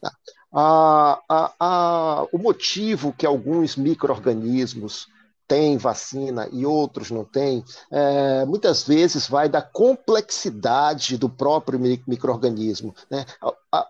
Tá. 0.00 0.12
A, 0.54 1.20
a, 1.28 1.52
a, 1.58 2.26
o 2.32 2.38
motivo 2.38 3.12
que 3.12 3.26
alguns 3.26 3.74
micro-organismos 3.74 5.08
têm 5.48 5.76
vacina 5.76 6.48
e 6.52 6.64
outros 6.64 7.10
não 7.10 7.24
têm, 7.24 7.64
é, 7.90 8.44
muitas 8.46 8.84
vezes 8.84 9.26
vai 9.26 9.48
da 9.48 9.60
complexidade 9.60 11.18
do 11.18 11.28
próprio 11.28 11.78
microorganismo. 12.06 12.94
Né? 13.10 13.26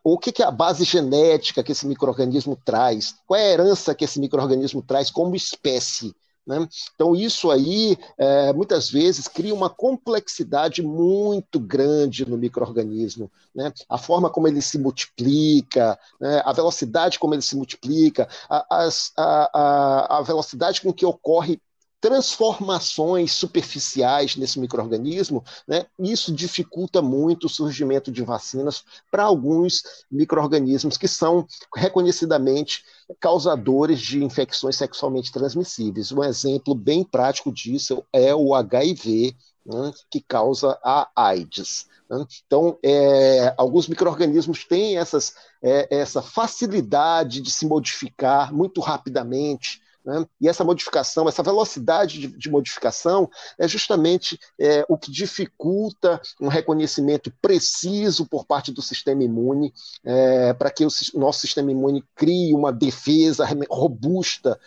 O 0.02 0.18
que 0.18 0.42
é 0.42 0.46
a 0.46 0.50
base 0.50 0.84
genética 0.84 1.62
que 1.62 1.72
esse 1.72 1.86
microorganismo 1.86 2.58
traz? 2.64 3.14
Qual 3.26 3.38
é 3.38 3.44
a 3.44 3.52
herança 3.52 3.94
que 3.94 4.04
esse 4.04 4.18
microorganismo 4.18 4.82
traz 4.82 5.10
como 5.10 5.36
espécie? 5.36 6.14
Né? 6.46 6.68
Então, 6.94 7.16
isso 7.16 7.50
aí, 7.50 7.96
é, 8.18 8.52
muitas 8.52 8.90
vezes, 8.90 9.26
cria 9.28 9.54
uma 9.54 9.70
complexidade 9.70 10.82
muito 10.82 11.58
grande 11.58 12.28
no 12.28 12.36
microorganismo. 12.36 13.30
Né? 13.54 13.72
A 13.88 13.96
forma 13.96 14.28
como 14.28 14.46
ele 14.46 14.60
se 14.60 14.78
multiplica, 14.78 15.98
né? 16.20 16.42
a 16.44 16.52
velocidade 16.52 17.18
como 17.18 17.34
ele 17.34 17.42
se 17.42 17.56
multiplica, 17.56 18.28
a, 18.48 18.66
a, 18.70 18.88
a, 19.16 20.18
a 20.18 20.22
velocidade 20.22 20.82
com 20.82 20.92
que 20.92 21.06
ocorre 21.06 21.60
transformações 22.04 23.32
superficiais 23.32 24.36
nesse 24.36 24.60
microorganismo, 24.60 25.42
né, 25.66 25.86
isso 25.98 26.34
dificulta 26.34 27.00
muito 27.00 27.46
o 27.46 27.48
surgimento 27.48 28.12
de 28.12 28.22
vacinas 28.22 28.84
para 29.10 29.22
alguns 29.22 29.82
microorganismos 30.10 30.98
que 30.98 31.08
são 31.08 31.46
reconhecidamente 31.74 32.84
causadores 33.18 34.02
de 34.02 34.22
infecções 34.22 34.76
sexualmente 34.76 35.32
transmissíveis. 35.32 36.12
Um 36.12 36.22
exemplo 36.22 36.74
bem 36.74 37.02
prático 37.02 37.50
disso 37.50 38.04
é 38.12 38.34
o 38.34 38.54
HIV, 38.54 39.34
né, 39.64 39.90
que 40.10 40.20
causa 40.20 40.78
a 40.84 41.08
AIDS. 41.16 41.86
Né. 42.10 42.22
Então, 42.46 42.78
é, 42.84 43.54
alguns 43.56 43.88
micro-organismos 43.88 44.66
têm 44.66 44.98
essas, 44.98 45.36
é, 45.62 45.88
essa 46.00 46.20
facilidade 46.20 47.40
de 47.40 47.50
se 47.50 47.64
modificar 47.64 48.52
muito 48.52 48.82
rapidamente, 48.82 49.80
né? 50.04 50.26
E 50.40 50.48
essa 50.48 50.62
modificação, 50.62 51.28
essa 51.28 51.42
velocidade 51.42 52.20
de, 52.20 52.28
de 52.28 52.50
modificação 52.50 53.30
é 53.58 53.66
justamente 53.66 54.38
é, 54.60 54.84
o 54.88 54.98
que 54.98 55.10
dificulta 55.10 56.20
um 56.40 56.48
reconhecimento 56.48 57.32
preciso 57.40 58.26
por 58.26 58.44
parte 58.44 58.70
do 58.70 58.82
sistema 58.82 59.24
imune, 59.24 59.72
é, 60.04 60.52
para 60.52 60.70
que 60.70 60.84
o 60.84 60.88
nosso 61.14 61.40
sistema 61.40 61.70
imune 61.70 62.04
crie 62.14 62.54
uma 62.54 62.72
defesa 62.72 63.46
robusta 63.70 64.58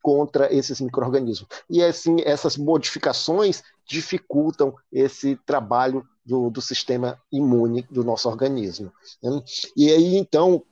contra 0.00 0.52
esses 0.54 0.80
micro-organismos. 0.80 1.48
E 1.68 1.82
assim, 1.82 2.18
essas 2.24 2.56
modificações 2.56 3.62
dificultam 3.88 4.74
esse 4.92 5.36
trabalho 5.44 6.06
do, 6.24 6.48
do 6.48 6.62
sistema 6.62 7.20
imune 7.30 7.82
do 7.90 8.04
nosso 8.04 8.28
organismo. 8.28 8.92
Né? 9.22 9.42
E 9.76 9.90
aí, 9.90 10.16
então, 10.16 10.62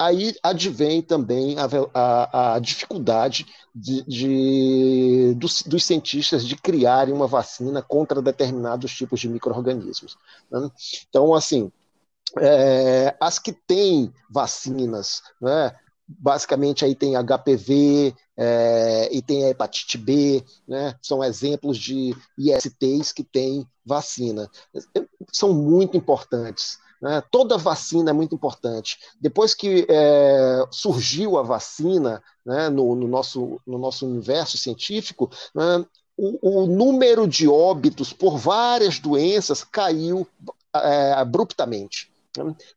aí 0.00 0.34
advém 0.42 1.02
também 1.02 1.56
a, 1.58 1.68
a, 1.92 2.54
a 2.54 2.58
dificuldade 2.58 3.46
de, 3.74 4.02
de 4.04 5.34
dos, 5.36 5.62
dos, 5.62 5.84
cientistas 5.84 6.46
de 6.46 6.56
criarem 6.56 7.12
uma 7.12 7.26
vacina 7.26 7.82
contra 7.82 8.22
determinados 8.22 8.94
tipos 8.94 9.20
de 9.20 9.28
micro-organismos. 9.28 10.16
Né? 10.50 10.70
Então, 11.06 11.34
assim, 11.34 11.70
é, 12.38 13.14
as 13.20 13.38
que 13.38 13.52
têm 13.52 14.10
vacinas, 14.30 15.22
né, 15.38 15.76
basicamente 16.08 16.82
aí 16.82 16.94
tem 16.94 17.14
HPV 17.14 18.14
é, 18.38 19.08
e 19.12 19.20
tem 19.20 19.44
a 19.44 19.50
hepatite 19.50 19.98
B, 19.98 20.42
né, 20.66 20.94
são 21.02 21.22
exemplos 21.22 21.76
de 21.76 22.16
ISTs 22.38 23.12
que 23.12 23.22
têm 23.22 23.68
vacina. 23.84 24.50
São 25.30 25.52
muito 25.52 25.94
importantes. 25.94 26.78
Né? 27.00 27.22
Toda 27.30 27.56
vacina 27.56 28.10
é 28.10 28.12
muito 28.12 28.34
importante. 28.34 28.98
Depois 29.20 29.54
que 29.54 29.86
é, 29.88 30.64
surgiu 30.70 31.38
a 31.38 31.42
vacina 31.42 32.22
né, 32.44 32.68
no, 32.68 32.94
no, 32.94 33.08
nosso, 33.08 33.60
no 33.66 33.78
nosso 33.78 34.06
universo 34.06 34.58
científico, 34.58 35.30
né, 35.54 35.84
o, 36.16 36.64
o, 36.64 36.66
número 36.66 37.26
de 37.26 37.48
óbitos 37.48 38.12
por 38.12 38.36
várias 38.36 38.98
doenças 38.98 39.64
caiu 39.64 40.26
é, 40.74 41.12
abruptamente. 41.12 42.10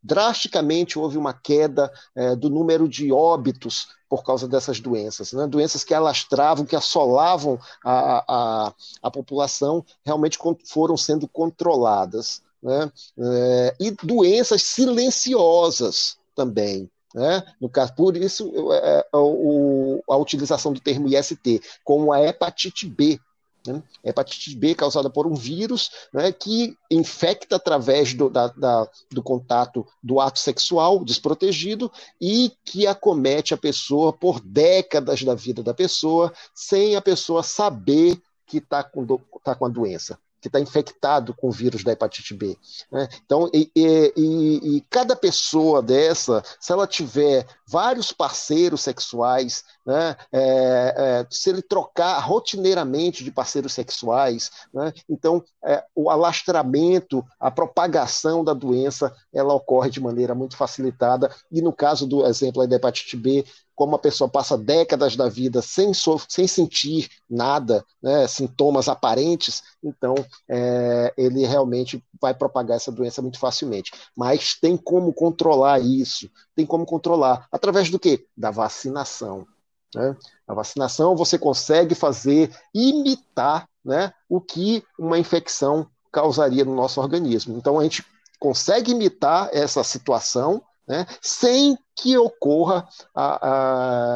Drasticamente 0.01 0.97
houve 0.97 1.17
uma 1.17 1.33
queda 1.33 1.91
é, 2.15 2.35
do 2.35 2.49
número 2.49 2.87
de 2.87 3.11
óbitos 3.11 3.89
por 4.09 4.23
causa 4.23 4.47
dessas 4.47 4.79
doenças. 4.79 5.33
Né? 5.33 5.45
Doenças 5.47 5.83
que 5.83 5.93
alastravam, 5.93 6.65
que 6.65 6.75
assolavam 6.75 7.59
a, 7.83 8.23
a, 8.27 8.73
a 9.01 9.11
população, 9.11 9.85
realmente 10.05 10.39
foram 10.65 10.95
sendo 10.95 11.27
controladas 11.27 12.41
né? 12.63 12.91
É, 13.20 13.75
e 13.79 13.91
doenças 13.91 14.63
silenciosas 14.63 16.17
também. 16.34 16.89
Né? 17.13 17.43
No 17.62 17.70
caso, 17.70 17.93
por 17.93 18.15
isso 18.15 18.51
é, 18.74 19.00
é, 19.00 19.05
a 19.13 20.17
utilização 20.17 20.74
do 20.74 20.79
termo 20.79 21.08
IST, 21.08 21.62
como 21.84 22.12
a 22.12 22.22
hepatite 22.22 22.88
B. 22.88 23.20
Né? 23.67 23.82
Hepatite 24.03 24.55
B 24.55 24.74
causada 24.74 25.10
por 25.10 25.27
um 25.27 25.36
vírus 25.36 25.91
né, 26.12 26.32
que 26.32 26.75
infecta 26.89 27.55
através 27.55 28.13
do, 28.13 28.29
da, 28.29 28.48
da, 28.48 28.89
do 29.12 29.22
contato 29.22 29.86
do 30.01 30.20
ato 30.20 30.39
sexual 30.39 31.05
desprotegido 31.05 31.91
e 32.20 32.51
que 32.65 32.88
acomete 32.88 33.53
a 33.53 33.58
pessoa 33.58 34.12
por 34.12 34.41
décadas 34.41 35.24
da 35.24 35.36
vida 35.36 35.62
da 35.63 35.74
pessoa, 35.74 36.34
sem 36.53 36.96
a 36.96 37.01
pessoa 37.01 37.43
saber 37.43 38.20
que 38.48 38.58
está 38.58 38.84
com, 38.84 39.05
tá 39.43 39.55
com 39.55 39.65
a 39.65 39.70
doença 39.70 40.17
que 40.43 40.50
está 40.50 40.59
infectado 40.59 41.33
com 41.33 41.47
o 41.47 41.51
vírus 41.51 41.85
da 41.85 41.93
hepatite 41.93 42.33
B. 42.33 42.57
Né? 42.91 43.07
Então, 43.25 43.50
e, 43.53 43.71
e, 43.73 44.12
e, 44.17 44.81
cada 44.89 45.15
pessoa 45.15 45.81
dessa, 45.81 46.43
se 46.59 46.69
ela 46.73 46.85
tiver 46.85 47.47
vários 47.65 48.12
parceiros 48.12 48.81
sexuais, 48.81 49.63
né? 49.85 50.15
É, 50.31 50.95
é, 50.97 51.27
se 51.29 51.50
ele 51.50 51.62
trocar 51.62 52.19
rotineiramente 52.19 53.23
de 53.23 53.31
parceiros 53.31 53.73
sexuais, 53.73 54.51
né? 54.73 54.93
então 55.09 55.43
é, 55.63 55.83
o 55.95 56.09
alastramento, 56.09 57.25
a 57.39 57.50
propagação 57.50 58.43
da 58.43 58.53
doença, 58.53 59.13
ela 59.33 59.53
ocorre 59.53 59.89
de 59.89 60.01
maneira 60.01 60.35
muito 60.35 60.57
facilitada. 60.57 61.33
E 61.51 61.62
no 61.62 61.71
caso 61.71 62.05
do 62.05 62.25
exemplo 62.25 62.67
da 62.67 62.75
hepatite 62.75 63.15
B, 63.15 63.45
como 63.83 63.99
pessoa 63.99 64.29
passa 64.29 64.57
décadas 64.57 65.17
da 65.17 65.27
vida 65.27 65.61
sem, 65.61 65.91
sem 66.29 66.47
sentir 66.47 67.09
nada, 67.29 67.83
né, 68.01 68.25
sintomas 68.29 68.87
aparentes, 68.87 69.61
então 69.83 70.15
é, 70.49 71.13
ele 71.17 71.45
realmente 71.45 72.01
vai 72.21 72.33
propagar 72.33 72.77
essa 72.77 72.93
doença 72.93 73.21
muito 73.21 73.37
facilmente. 73.37 73.91
Mas 74.15 74.57
tem 74.57 74.77
como 74.77 75.11
controlar 75.11 75.81
isso, 75.81 76.31
tem 76.55 76.65
como 76.65 76.85
controlar. 76.85 77.45
Através 77.51 77.89
do 77.89 77.99
quê? 77.99 78.25
Da 78.37 78.51
vacinação. 78.51 79.45
Né? 79.93 80.15
A 80.47 80.53
vacinação 80.53 81.13
você 81.13 81.37
consegue 81.37 81.93
fazer 81.93 82.55
imitar 82.73 83.67
né, 83.83 84.13
o 84.29 84.39
que 84.39 84.81
uma 84.97 85.19
infecção 85.19 85.85
causaria 86.09 86.63
no 86.63 86.73
nosso 86.73 87.01
organismo. 87.01 87.57
Então 87.57 87.77
a 87.77 87.83
gente 87.83 88.01
consegue 88.39 88.93
imitar 88.93 89.49
essa 89.51 89.83
situação 89.83 90.63
né, 90.87 91.05
sem 91.21 91.77
que 91.95 92.17
ocorra 92.17 92.87
a, 93.13 93.49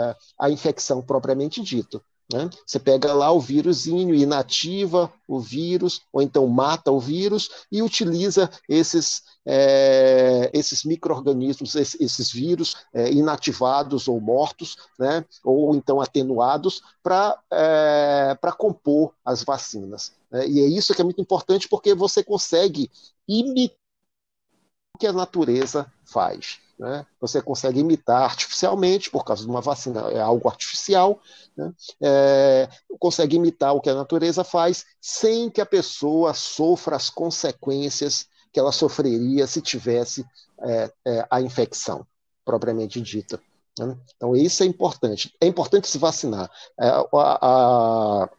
a, 0.10 0.16
a 0.40 0.50
infecção 0.50 1.02
propriamente 1.02 1.62
dita. 1.62 2.02
Né? 2.32 2.50
Você 2.66 2.78
pega 2.78 3.14
lá 3.14 3.32
o 3.32 3.40
vírusinho, 3.40 4.14
inativa 4.14 5.12
o 5.26 5.40
vírus, 5.40 6.02
ou 6.12 6.22
então 6.22 6.46
mata 6.48 6.92
o 6.92 7.00
vírus 7.00 7.50
e 7.72 7.82
utiliza 7.82 8.50
esses, 8.68 9.24
é, 9.46 10.50
esses 10.54 10.84
micro-organismos, 10.84 11.76
esses, 11.76 12.00
esses, 12.02 12.30
vírus 12.30 12.76
é, 12.94 13.10
inativados 13.12 14.10
ou 14.10 14.20
mortos, 14.20 14.76
né? 15.00 15.24
ou 15.42 15.74
então 15.74 16.02
atenuados, 16.02 16.82
para 17.02 17.40
é, 17.50 18.38
compor 18.58 19.14
as 19.24 19.44
vacinas. 19.44 20.12
Né? 20.30 20.50
E 20.50 20.60
é 20.60 20.66
isso 20.66 20.94
que 20.94 21.00
é 21.02 21.06
muito 21.06 21.22
importante 21.22 21.70
porque 21.70 21.96
você 21.96 22.22
consegue 22.22 22.92
imitar 23.26 23.87
que 24.98 25.08
a 25.08 25.14
natureza 25.14 25.92
faz. 26.06 26.60
Né? 26.78 27.06
Você 27.20 27.42
consegue 27.42 27.80
imitar 27.80 28.24
artificialmente, 28.24 29.10
por 29.10 29.24
causa 29.24 29.44
de 29.44 29.50
uma 29.50 29.62
vacina, 29.62 30.02
é 30.12 30.20
algo 30.20 30.48
artificial, 30.48 31.20
né? 31.56 31.74
é, 32.02 32.70
consegue 33.00 33.36
imitar 33.36 33.74
o 33.74 33.82
que 33.82 33.90
a 33.90 33.96
natureza 33.96 34.44
faz 34.44 34.86
sem 35.02 35.50
que 35.50 35.62
a 35.62 35.66
pessoa 35.66 36.34
sofra 36.34 36.96
as 36.96 37.10
consequências 37.10 38.28
que 38.52 38.60
ela 38.60 38.72
sofreria 38.72 39.48
se 39.48 39.62
tivesse 39.62 40.26
é, 40.62 40.92
é, 41.06 41.28
a 41.30 41.42
infecção 41.42 42.06
propriamente 42.46 43.02
dita. 43.02 43.40
Né? 43.78 43.98
Então, 44.16 44.36
isso 44.36 44.64
é 44.64 44.66
importante. 44.66 45.34
É 45.42 45.48
importante 45.48 45.88
se 45.88 45.98
vacinar. 45.98 46.50
É, 46.80 46.88
a, 46.88 47.06
a, 47.14 48.30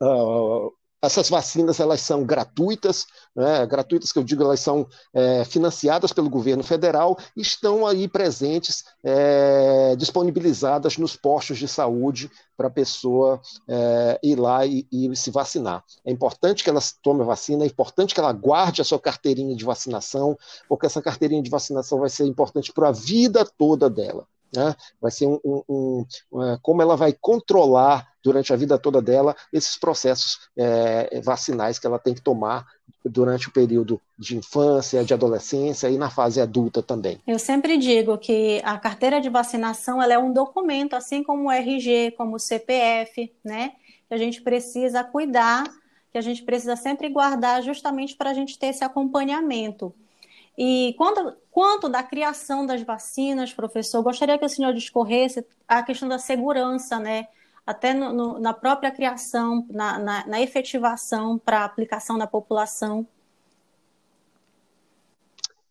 a, 0.00 0.68
essas 1.06 1.28
vacinas 1.28 1.80
elas 1.80 2.00
são 2.00 2.24
gratuitas, 2.24 3.06
né? 3.34 3.66
gratuitas 3.66 4.12
que 4.12 4.18
eu 4.18 4.24
digo, 4.24 4.42
elas 4.42 4.60
são 4.60 4.86
é, 5.14 5.44
financiadas 5.44 6.12
pelo 6.12 6.30
governo 6.30 6.62
federal 6.62 7.16
estão 7.36 7.86
aí 7.86 8.08
presentes, 8.08 8.84
é, 9.04 9.94
disponibilizadas 9.96 10.98
nos 10.98 11.16
postos 11.16 11.58
de 11.58 11.68
saúde 11.68 12.30
para 12.56 12.68
a 12.68 12.70
pessoa 12.70 13.40
é, 13.68 14.18
ir 14.22 14.36
lá 14.36 14.64
e, 14.64 14.86
e, 14.90 15.14
se 15.14 15.30
vacinar. 15.30 15.84
É 16.04 16.10
importante 16.10 16.64
que 16.64 16.70
ela 16.70 16.80
tome 17.02 17.22
a 17.22 17.26
vacina, 17.26 17.64
é 17.64 17.66
importante 17.66 18.14
que 18.14 18.20
ela 18.20 18.32
guarde 18.32 18.80
a 18.80 18.84
sua 18.84 18.98
carteirinha 18.98 19.54
de 19.54 19.64
vacinação, 19.64 20.36
porque 20.68 20.86
essa 20.86 21.02
carteirinha 21.02 21.42
de 21.42 21.50
vacinação 21.50 21.98
vai 21.98 22.08
ser 22.08 22.24
importante 22.24 22.72
para 22.72 22.88
a 22.88 22.92
vida 22.92 23.44
toda 23.58 23.90
dela. 23.90 24.26
Né? 24.56 24.74
Vai 25.00 25.10
ser 25.10 25.26
um, 25.26 25.38
um, 25.44 26.06
um, 26.32 26.58
como 26.62 26.82
ela 26.82 26.96
vai 26.96 27.12
controlar 27.12 28.06
durante 28.22 28.52
a 28.52 28.56
vida 28.56 28.78
toda 28.78 29.00
dela 29.00 29.36
esses 29.52 29.76
processos 29.76 30.48
é, 30.56 31.20
vacinais 31.20 31.78
que 31.78 31.86
ela 31.86 31.98
tem 31.98 32.14
que 32.14 32.22
tomar 32.22 32.66
durante 33.04 33.48
o 33.48 33.52
período 33.52 34.00
de 34.18 34.36
infância, 34.36 35.04
de 35.04 35.14
adolescência 35.14 35.88
e 35.88 35.96
na 35.96 36.10
fase 36.10 36.40
adulta 36.40 36.82
também. 36.82 37.20
Eu 37.26 37.38
sempre 37.38 37.76
digo 37.76 38.18
que 38.18 38.60
a 38.64 38.78
carteira 38.78 39.20
de 39.20 39.28
vacinação 39.28 40.02
ela 40.02 40.14
é 40.14 40.18
um 40.18 40.32
documento, 40.32 40.96
assim 40.96 41.22
como 41.22 41.48
o 41.48 41.52
RG, 41.52 42.12
como 42.16 42.36
o 42.36 42.40
CPF, 42.40 43.32
né? 43.44 43.72
Que 44.08 44.14
a 44.14 44.18
gente 44.18 44.42
precisa 44.42 45.04
cuidar, 45.04 45.64
que 46.10 46.18
a 46.18 46.20
gente 46.20 46.42
precisa 46.42 46.76
sempre 46.76 47.08
guardar 47.08 47.62
justamente 47.62 48.16
para 48.16 48.30
a 48.30 48.34
gente 48.34 48.58
ter 48.58 48.68
esse 48.68 48.82
acompanhamento. 48.82 49.94
E 50.56 50.94
quanto, 50.96 51.36
quanto 51.50 51.88
da 51.88 52.02
criação 52.02 52.64
das 52.64 52.82
vacinas, 52.82 53.52
professor, 53.52 54.02
gostaria 54.02 54.38
que 54.38 54.44
o 54.44 54.48
senhor 54.48 54.72
discorresse 54.72 55.44
a 55.68 55.82
questão 55.82 56.08
da 56.08 56.18
segurança, 56.18 56.98
né? 56.98 57.28
Até 57.66 57.92
no, 57.92 58.12
no, 58.12 58.38
na 58.38 58.54
própria 58.54 58.90
criação, 58.90 59.66
na, 59.68 59.98
na, 59.98 60.26
na 60.26 60.40
efetivação 60.40 61.36
para 61.38 61.64
aplicação 61.64 62.16
na 62.16 62.26
população. 62.26 63.06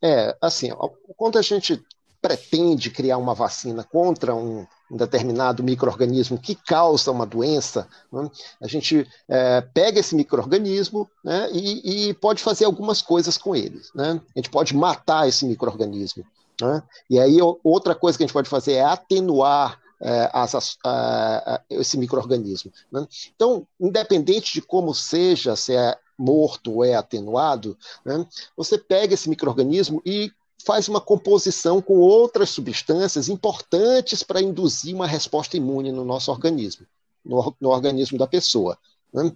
É, 0.01 0.37
assim, 0.41 0.69
quando 1.15 1.39
a 1.39 1.41
gente 1.41 1.83
pretende 2.21 2.89
criar 2.89 3.17
uma 3.17 3.33
vacina 3.33 3.83
contra 3.83 4.35
um, 4.35 4.67
um 4.89 4.97
determinado 4.97 5.63
microorganismo 5.63 6.37
que 6.37 6.55
causa 6.55 7.11
uma 7.11 7.25
doença, 7.25 7.87
né? 8.11 8.29
a 8.61 8.67
gente 8.67 9.07
é, 9.27 9.61
pega 9.61 9.99
esse 9.99 10.15
microorganismo 10.15 11.09
né? 11.23 11.49
e, 11.51 12.09
e, 12.09 12.13
pode 12.13 12.43
fazer 12.43 12.65
algumas 12.65 13.01
coisas 13.01 13.37
com 13.37 13.55
ele. 13.55 13.81
Né? 13.95 14.21
A 14.35 14.39
gente 14.39 14.49
pode 14.49 14.75
matar 14.75 15.27
esse 15.27 15.45
microorganismo. 15.45 16.23
Né? 16.61 16.83
E 17.09 17.19
aí 17.19 17.37
outra 17.63 17.95
coisa 17.95 18.17
que 18.17 18.23
a 18.23 18.27
gente 18.27 18.33
pode 18.33 18.49
fazer 18.49 18.73
é 18.73 18.83
atenuar 18.83 19.79
é, 20.01 20.29
as, 20.33 20.77
a, 20.83 21.55
a, 21.55 21.61
esse 21.69 21.97
microorganismo. 21.97 22.71
Né? 22.91 23.07
Então, 23.35 23.65
independente 23.79 24.53
de 24.53 24.61
como 24.61 24.93
seja, 24.93 25.55
se 25.55 25.75
é 25.75 25.97
morto 26.17 26.73
ou 26.75 26.85
é 26.85 26.95
atenuado, 26.95 27.77
né? 28.05 28.25
você 28.55 28.77
pega 28.77 29.13
esse 29.13 29.29
microorganismo 29.29 30.01
e 30.05 30.31
faz 30.63 30.88
uma 30.88 31.01
composição 31.01 31.81
com 31.81 31.97
outras 32.00 32.50
substâncias 32.50 33.29
importantes 33.29 34.24
para 34.24 34.41
induzir 34.41 34.95
uma 34.95 35.07
resposta 35.07 35.57
imune 35.57 35.91
no 35.91 36.05
nosso 36.05 36.31
organismo, 36.31 36.85
no, 37.24 37.55
no 37.59 37.69
organismo 37.69 38.17
da 38.17 38.27
pessoa. 38.27 38.77
Né? 39.13 39.31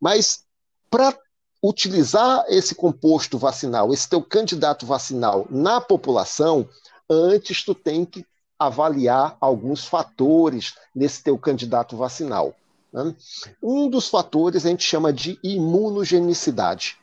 Mas 0.00 0.44
para 0.90 1.16
utilizar 1.62 2.44
esse 2.48 2.74
composto 2.74 3.38
vacinal, 3.38 3.92
esse 3.92 4.08
teu 4.08 4.22
candidato 4.22 4.84
vacinal 4.84 5.46
na 5.48 5.80
população, 5.80 6.68
antes 7.08 7.64
tu 7.64 7.74
tem 7.74 8.04
que 8.04 8.26
avaliar 8.58 9.36
alguns 9.40 9.84
fatores 9.84 10.74
nesse 10.94 11.22
teu 11.22 11.38
candidato 11.38 11.96
vacinal. 11.96 12.54
Né? 12.92 13.14
Um 13.62 13.88
dos 13.88 14.08
fatores 14.08 14.64
a 14.64 14.68
gente 14.68 14.84
chama 14.84 15.12
de 15.12 15.38
imunogenicidade. 15.42 16.98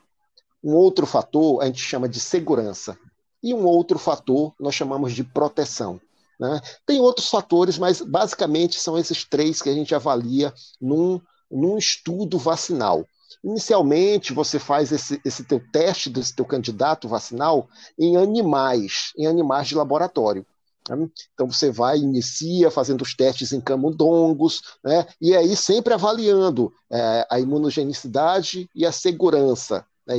Um 0.63 0.73
outro 0.75 1.05
fator 1.05 1.61
a 1.61 1.65
gente 1.65 1.81
chama 1.81 2.07
de 2.07 2.19
segurança. 2.19 2.97
E 3.43 3.53
um 3.53 3.65
outro 3.65 3.97
fator 3.97 4.53
nós 4.59 4.75
chamamos 4.75 5.13
de 5.13 5.23
proteção. 5.23 5.99
Né? 6.39 6.59
Tem 6.85 6.99
outros 6.99 7.29
fatores, 7.29 7.77
mas 7.77 8.01
basicamente 8.01 8.79
são 8.79 8.97
esses 8.97 9.23
três 9.23 9.61
que 9.61 9.69
a 9.69 9.73
gente 9.73 9.93
avalia 9.93 10.53
num, 10.81 11.21
num 11.51 11.77
estudo 11.77 12.37
vacinal. 12.39 13.05
Inicialmente, 13.43 14.33
você 14.33 14.59
faz 14.59 14.91
esse, 14.91 15.21
esse 15.23 15.43
teu 15.43 15.61
teste 15.71 16.09
desse 16.09 16.35
teu 16.35 16.45
candidato 16.45 17.07
vacinal 17.07 17.67
em 17.97 18.17
animais, 18.17 19.13
em 19.17 19.27
animais 19.27 19.67
de 19.67 19.75
laboratório. 19.75 20.45
Né? 20.89 21.07
Então 21.33 21.47
você 21.47 21.71
vai, 21.71 21.97
inicia 21.97 22.71
fazendo 22.71 23.03
os 23.03 23.15
testes 23.15 23.51
em 23.51 23.61
camundongos, 23.61 24.61
né? 24.83 25.05
e 25.19 25.35
aí 25.35 25.55
sempre 25.55 25.93
avaliando 25.93 26.73
é, 26.91 27.27
a 27.29 27.39
imunogenicidade 27.39 28.69
e 28.75 28.85
a 28.85 28.91
segurança 28.91 29.85
né, 30.05 30.15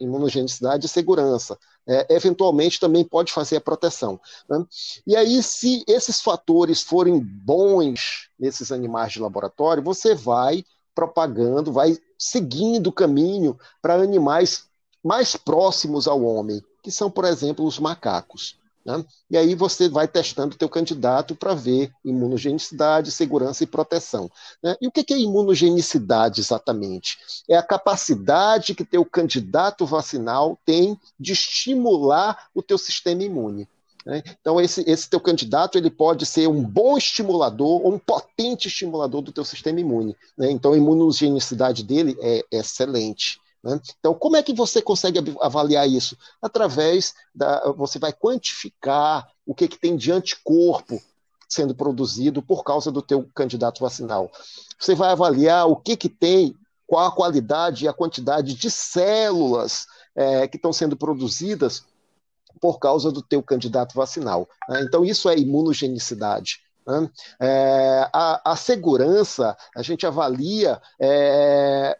imunogenicidade 0.00 0.86
e 0.86 0.88
segurança. 0.88 1.58
É, 1.88 2.14
eventualmente 2.14 2.80
também 2.80 3.04
pode 3.04 3.32
fazer 3.32 3.56
a 3.56 3.60
proteção. 3.60 4.20
Né? 4.48 4.64
E 5.06 5.14
aí, 5.16 5.42
se 5.42 5.84
esses 5.86 6.20
fatores 6.20 6.82
forem 6.82 7.18
bons 7.20 8.28
nesses 8.38 8.72
animais 8.72 9.12
de 9.12 9.20
laboratório, 9.20 9.82
você 9.82 10.14
vai 10.14 10.64
propagando, 10.94 11.72
vai 11.72 11.96
seguindo 12.18 12.88
o 12.88 12.92
caminho 12.92 13.56
para 13.80 13.94
animais 13.94 14.66
mais 15.04 15.36
próximos 15.36 16.08
ao 16.08 16.22
homem, 16.22 16.60
que 16.82 16.90
são, 16.90 17.10
por 17.10 17.24
exemplo, 17.24 17.64
os 17.64 17.78
macacos. 17.78 18.58
Né? 18.86 19.04
E 19.28 19.36
aí 19.36 19.54
você 19.56 19.88
vai 19.88 20.06
testando 20.06 20.54
o 20.54 20.58
teu 20.58 20.68
candidato 20.68 21.34
para 21.34 21.54
ver 21.54 21.90
imunogenicidade, 22.04 23.10
segurança 23.10 23.64
e 23.64 23.66
proteção. 23.66 24.30
Né? 24.62 24.76
E 24.80 24.86
o 24.86 24.92
que 24.92 25.12
é 25.12 25.18
imunogenicidade 25.18 26.40
exatamente? 26.40 27.18
É 27.48 27.56
a 27.56 27.62
capacidade 27.64 28.76
que 28.76 28.84
teu 28.84 29.04
candidato 29.04 29.84
vacinal 29.84 30.56
tem 30.64 30.96
de 31.18 31.32
estimular 31.32 32.48
o 32.54 32.62
teu 32.62 32.78
sistema 32.78 33.24
imune. 33.24 33.68
Né? 34.04 34.22
Então, 34.40 34.60
esse, 34.60 34.88
esse 34.88 35.10
teu 35.10 35.18
candidato 35.18 35.76
ele 35.76 35.90
pode 35.90 36.24
ser 36.24 36.46
um 36.46 36.62
bom 36.62 36.96
estimulador 36.96 37.84
ou 37.84 37.92
um 37.92 37.98
potente 37.98 38.68
estimulador 38.68 39.20
do 39.20 39.32
teu 39.32 39.44
sistema 39.44 39.80
imune. 39.80 40.16
Né? 40.38 40.48
Então, 40.52 40.74
a 40.74 40.76
imunogenicidade 40.76 41.82
dele 41.82 42.16
é 42.20 42.44
excelente. 42.52 43.40
Né? 43.66 43.80
Então, 43.98 44.14
como 44.14 44.36
é 44.36 44.42
que 44.44 44.54
você 44.54 44.80
consegue 44.80 45.18
avaliar 45.40 45.88
isso? 45.88 46.16
Através 46.40 47.14
da. 47.34 47.72
Você 47.72 47.98
vai 47.98 48.12
quantificar 48.12 49.28
o 49.44 49.54
que, 49.54 49.66
que 49.66 49.76
tem 49.78 49.96
de 49.96 50.12
anticorpo 50.12 51.02
sendo 51.48 51.74
produzido 51.74 52.40
por 52.40 52.62
causa 52.62 52.92
do 52.92 53.02
teu 53.02 53.28
candidato 53.34 53.80
vacinal. 53.80 54.30
Você 54.78 54.94
vai 54.94 55.10
avaliar 55.10 55.68
o 55.68 55.74
que, 55.74 55.96
que 55.96 56.08
tem, 56.08 56.54
qual 56.86 57.06
a 57.06 57.12
qualidade 57.12 57.84
e 57.84 57.88
a 57.88 57.92
quantidade 57.92 58.54
de 58.54 58.70
células 58.70 59.86
é, 60.14 60.46
que 60.46 60.56
estão 60.56 60.72
sendo 60.72 60.96
produzidas 60.96 61.84
por 62.60 62.78
causa 62.78 63.10
do 63.10 63.22
teu 63.22 63.42
candidato 63.42 63.94
vacinal. 63.94 64.48
Né? 64.68 64.82
Então, 64.82 65.04
isso 65.04 65.28
é 65.28 65.36
imunogenicidade. 65.36 66.60
Né? 66.86 67.10
É, 67.40 68.08
a, 68.12 68.52
a, 68.52 68.56
segurança, 68.56 69.56
a 69.74 69.82
gente 69.82 70.06
avalia 70.06 70.80
é, 71.00 71.98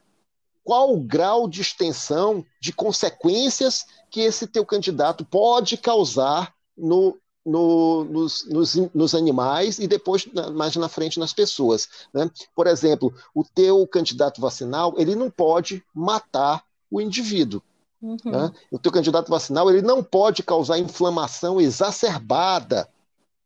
qual 0.66 0.92
o 0.92 1.00
grau 1.00 1.46
de 1.46 1.60
extensão 1.60 2.44
de 2.60 2.72
consequências 2.72 3.86
que 4.10 4.20
esse 4.20 4.48
teu 4.48 4.66
candidato 4.66 5.24
pode 5.24 5.76
causar 5.76 6.52
no, 6.76 7.16
no, 7.46 8.02
nos, 8.02 8.44
nos, 8.48 8.74
nos, 8.92 9.14
animais 9.14 9.78
e 9.78 9.86
depois 9.86 10.26
mais 10.52 10.74
na 10.74 10.88
frente 10.88 11.20
nas 11.20 11.32
pessoas. 11.32 11.88
Né? 12.12 12.28
Por 12.52 12.66
exemplo, 12.66 13.14
o 13.32 13.44
teu 13.44 13.86
candidato 13.86 14.40
vacinal 14.40 14.92
ele 14.98 15.14
não 15.14 15.30
pode 15.30 15.84
matar 15.94 16.64
o 16.90 17.00
indivíduo. 17.00 17.62
Uhum. 18.02 18.18
Né? 18.24 18.52
O 18.72 18.78
teu 18.78 18.90
candidato 18.90 19.30
vacinal 19.30 19.70
ele 19.70 19.82
não 19.82 20.02
pode 20.02 20.42
causar 20.42 20.80
inflamação 20.80 21.60
exacerbada 21.60 22.88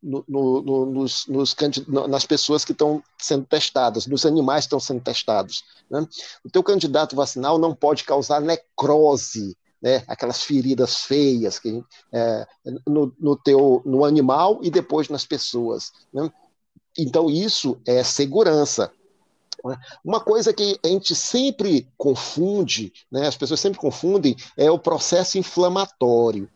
no, 0.01 0.23
no, 0.27 0.85
nos, 0.85 1.27
nos, 1.27 1.55
nas 1.87 2.25
pessoas 2.25 2.65
que 2.65 2.71
estão 2.71 3.03
sendo 3.17 3.45
testadas, 3.45 4.07
nos 4.07 4.25
animais 4.25 4.63
que 4.63 4.67
estão 4.67 4.79
sendo 4.79 5.01
testados. 5.01 5.63
Né? 5.89 6.07
O 6.43 6.49
teu 6.49 6.63
candidato 6.63 7.15
vacinal 7.15 7.59
não 7.59 7.75
pode 7.75 8.03
causar 8.03 8.41
necrose, 8.41 9.55
né? 9.81 10.03
aquelas 10.07 10.43
feridas 10.43 11.03
feias 11.03 11.59
que, 11.59 11.83
é, 12.11 12.47
no, 12.87 13.13
no, 13.19 13.35
teu, 13.35 13.81
no 13.85 14.03
animal 14.03 14.59
e 14.63 14.71
depois 14.71 15.09
nas 15.09 15.25
pessoas. 15.25 15.91
Né? 16.11 16.31
Então, 16.97 17.29
isso 17.29 17.79
é 17.85 18.03
segurança. 18.03 18.91
Uma 20.03 20.19
coisa 20.19 20.51
que 20.51 20.79
a 20.83 20.87
gente 20.87 21.13
sempre 21.13 21.87
confunde, 21.95 22.91
né, 23.11 23.27
as 23.27 23.37
pessoas 23.37 23.59
sempre 23.59 23.79
confundem, 23.79 24.35
é 24.57 24.71
o 24.71 24.79
processo 24.79 25.37
inflamatório. 25.37 26.49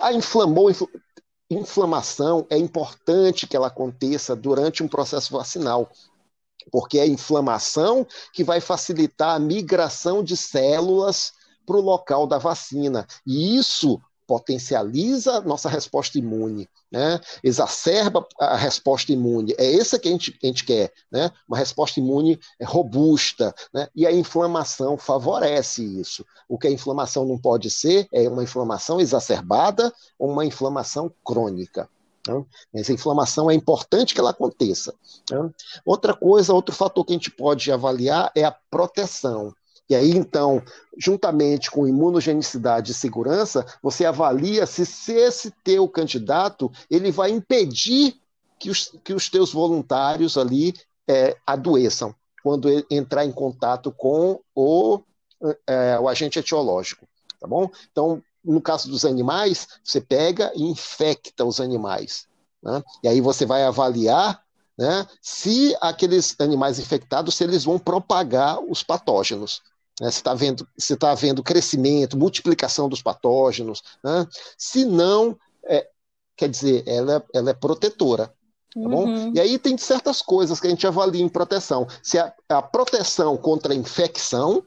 Ah, 0.00 0.12
inflamou, 0.14 0.70
inflamação 1.52 2.46
é 2.50 2.56
importante 2.56 3.46
que 3.46 3.56
ela 3.56 3.68
aconteça 3.68 4.34
durante 4.34 4.82
um 4.82 4.88
processo 4.88 5.32
vacinal, 5.32 5.90
porque 6.70 6.98
é 6.98 7.02
a 7.02 7.06
inflamação 7.06 8.06
que 8.32 8.44
vai 8.44 8.60
facilitar 8.60 9.34
a 9.34 9.38
migração 9.38 10.22
de 10.22 10.36
células 10.36 11.32
para 11.66 11.76
o 11.76 11.80
local 11.80 12.26
da 12.26 12.38
vacina. 12.38 13.06
E 13.26 13.56
isso 13.56 14.00
potencializa 14.32 15.42
nossa 15.42 15.68
resposta 15.68 16.18
imune, 16.18 16.66
né? 16.90 17.20
exacerba 17.44 18.26
a 18.40 18.56
resposta 18.56 19.12
imune. 19.12 19.54
É 19.58 19.76
essa 19.76 19.98
que 19.98 20.08
a 20.08 20.10
gente, 20.10 20.38
a 20.42 20.46
gente 20.46 20.64
quer, 20.64 20.90
né? 21.10 21.30
uma 21.46 21.58
resposta 21.58 22.00
imune 22.00 22.40
robusta. 22.62 23.54
Né? 23.74 23.88
E 23.94 24.06
a 24.06 24.10
inflamação 24.10 24.96
favorece 24.96 25.84
isso. 25.84 26.24
O 26.48 26.58
que 26.58 26.66
a 26.66 26.70
inflamação 26.70 27.26
não 27.26 27.36
pode 27.36 27.68
ser 27.68 28.08
é 28.10 28.26
uma 28.26 28.42
inflamação 28.42 28.98
exacerbada 28.98 29.92
ou 30.18 30.30
uma 30.30 30.46
inflamação 30.46 31.12
crônica. 31.22 31.86
Né? 32.26 32.42
Essa 32.72 32.94
inflamação 32.94 33.50
é 33.50 33.54
importante 33.54 34.14
que 34.14 34.20
ela 34.20 34.30
aconteça. 34.30 34.94
Né? 35.30 35.50
Outra 35.84 36.14
coisa, 36.14 36.54
outro 36.54 36.74
fator 36.74 37.04
que 37.04 37.12
a 37.12 37.16
gente 37.16 37.30
pode 37.30 37.70
avaliar 37.70 38.32
é 38.34 38.44
a 38.44 38.56
proteção. 38.70 39.54
E 39.92 39.94
aí, 39.94 40.10
então, 40.12 40.62
juntamente 40.96 41.70
com 41.70 41.86
imunogenicidade 41.86 42.92
e 42.92 42.94
segurança, 42.94 43.66
você 43.82 44.06
avalia 44.06 44.64
se, 44.64 44.86
se 44.86 45.12
esse 45.12 45.50
teu 45.62 45.86
candidato 45.86 46.72
ele 46.90 47.10
vai 47.10 47.30
impedir 47.30 48.16
que 48.58 48.70
os, 48.70 48.90
que 49.04 49.12
os 49.12 49.28
teus 49.28 49.52
voluntários 49.52 50.38
ali 50.38 50.72
é, 51.06 51.36
adoeçam 51.46 52.14
quando 52.42 52.70
entrar 52.90 53.26
em 53.26 53.30
contato 53.30 53.92
com 53.92 54.40
o, 54.54 55.00
é, 55.66 55.98
o 56.00 56.08
agente 56.08 56.38
etiológico. 56.38 57.06
Tá 57.38 57.46
bom? 57.46 57.68
Então, 57.90 58.22
no 58.42 58.62
caso 58.62 58.88
dos 58.88 59.04
animais, 59.04 59.68
você 59.84 60.00
pega 60.00 60.50
e 60.54 60.62
infecta 60.62 61.44
os 61.44 61.60
animais. 61.60 62.26
Né? 62.62 62.82
E 63.04 63.08
aí 63.08 63.20
você 63.20 63.44
vai 63.44 63.62
avaliar 63.62 64.42
né, 64.78 65.06
se 65.20 65.76
aqueles 65.82 66.34
animais 66.40 66.78
infectados 66.78 67.34
se 67.34 67.44
eles 67.44 67.62
vão 67.62 67.78
propagar 67.78 68.58
os 68.58 68.82
patógenos. 68.82 69.60
Né? 70.00 70.10
Se 70.10 70.18
está 70.18 70.34
vendo, 70.34 70.66
tá 70.98 71.10
havendo 71.10 71.42
crescimento, 71.42 72.16
multiplicação 72.16 72.88
dos 72.88 73.02
patógenos. 73.02 73.82
Né? 74.02 74.26
Se 74.56 74.84
não, 74.84 75.38
é, 75.64 75.88
quer 76.36 76.48
dizer, 76.48 76.84
ela, 76.86 77.24
ela 77.34 77.50
é 77.50 77.54
protetora. 77.54 78.32
Tá 78.74 78.80
uhum. 78.80 79.32
E 79.34 79.40
aí 79.40 79.58
tem 79.58 79.76
certas 79.76 80.22
coisas 80.22 80.58
que 80.58 80.66
a 80.66 80.70
gente 80.70 80.86
avalia 80.86 81.22
em 81.22 81.28
proteção. 81.28 81.86
Se 82.02 82.18
a, 82.18 82.32
a 82.48 82.62
proteção 82.62 83.36
contra 83.36 83.72
a 83.72 83.76
infecção 83.76 84.64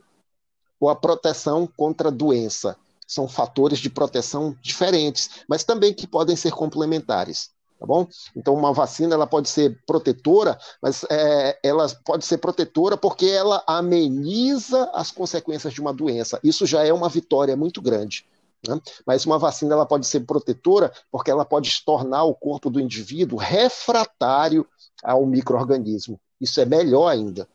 ou 0.79 0.89
a 0.89 0.95
proteção 0.95 1.65
contra 1.65 2.09
a 2.09 2.11
doença 2.11 2.77
são 3.07 3.27
fatores 3.27 3.79
de 3.79 3.89
proteção 3.89 4.55
diferentes, 4.61 5.29
mas 5.47 5.63
também 5.63 5.93
que 5.93 6.07
podem 6.07 6.35
ser 6.35 6.51
complementares. 6.51 7.51
Tá 7.79 7.85
bom? 7.85 8.07
Então, 8.35 8.53
uma 8.53 8.71
vacina 8.71 9.15
ela 9.15 9.27
pode 9.27 9.49
ser 9.49 9.77
protetora, 9.85 10.57
mas 10.81 11.05
é, 11.09 11.59
ela 11.61 11.87
pode 12.05 12.25
ser 12.25 12.37
protetora 12.37 12.95
porque 12.95 13.25
ela 13.25 13.63
ameniza 13.67 14.89
as 14.93 15.11
consequências 15.11 15.73
de 15.73 15.81
uma 15.81 15.93
doença. 15.93 16.39
Isso 16.43 16.65
já 16.65 16.85
é 16.85 16.93
uma 16.93 17.09
vitória 17.09 17.55
muito 17.55 17.81
grande. 17.81 18.25
Né? 18.65 18.79
Mas 19.05 19.25
uma 19.25 19.37
vacina 19.37 19.73
ela 19.73 19.85
pode 19.85 20.07
ser 20.07 20.21
protetora 20.21 20.91
porque 21.11 21.29
ela 21.29 21.43
pode 21.43 21.83
tornar 21.85 22.23
o 22.23 22.33
corpo 22.33 22.69
do 22.69 22.79
indivíduo 22.79 23.37
refratário 23.37 24.65
ao 25.03 25.25
microorganismo. 25.25 26.19
Isso 26.39 26.61
é 26.61 26.65
melhor 26.65 27.07
ainda 27.07 27.47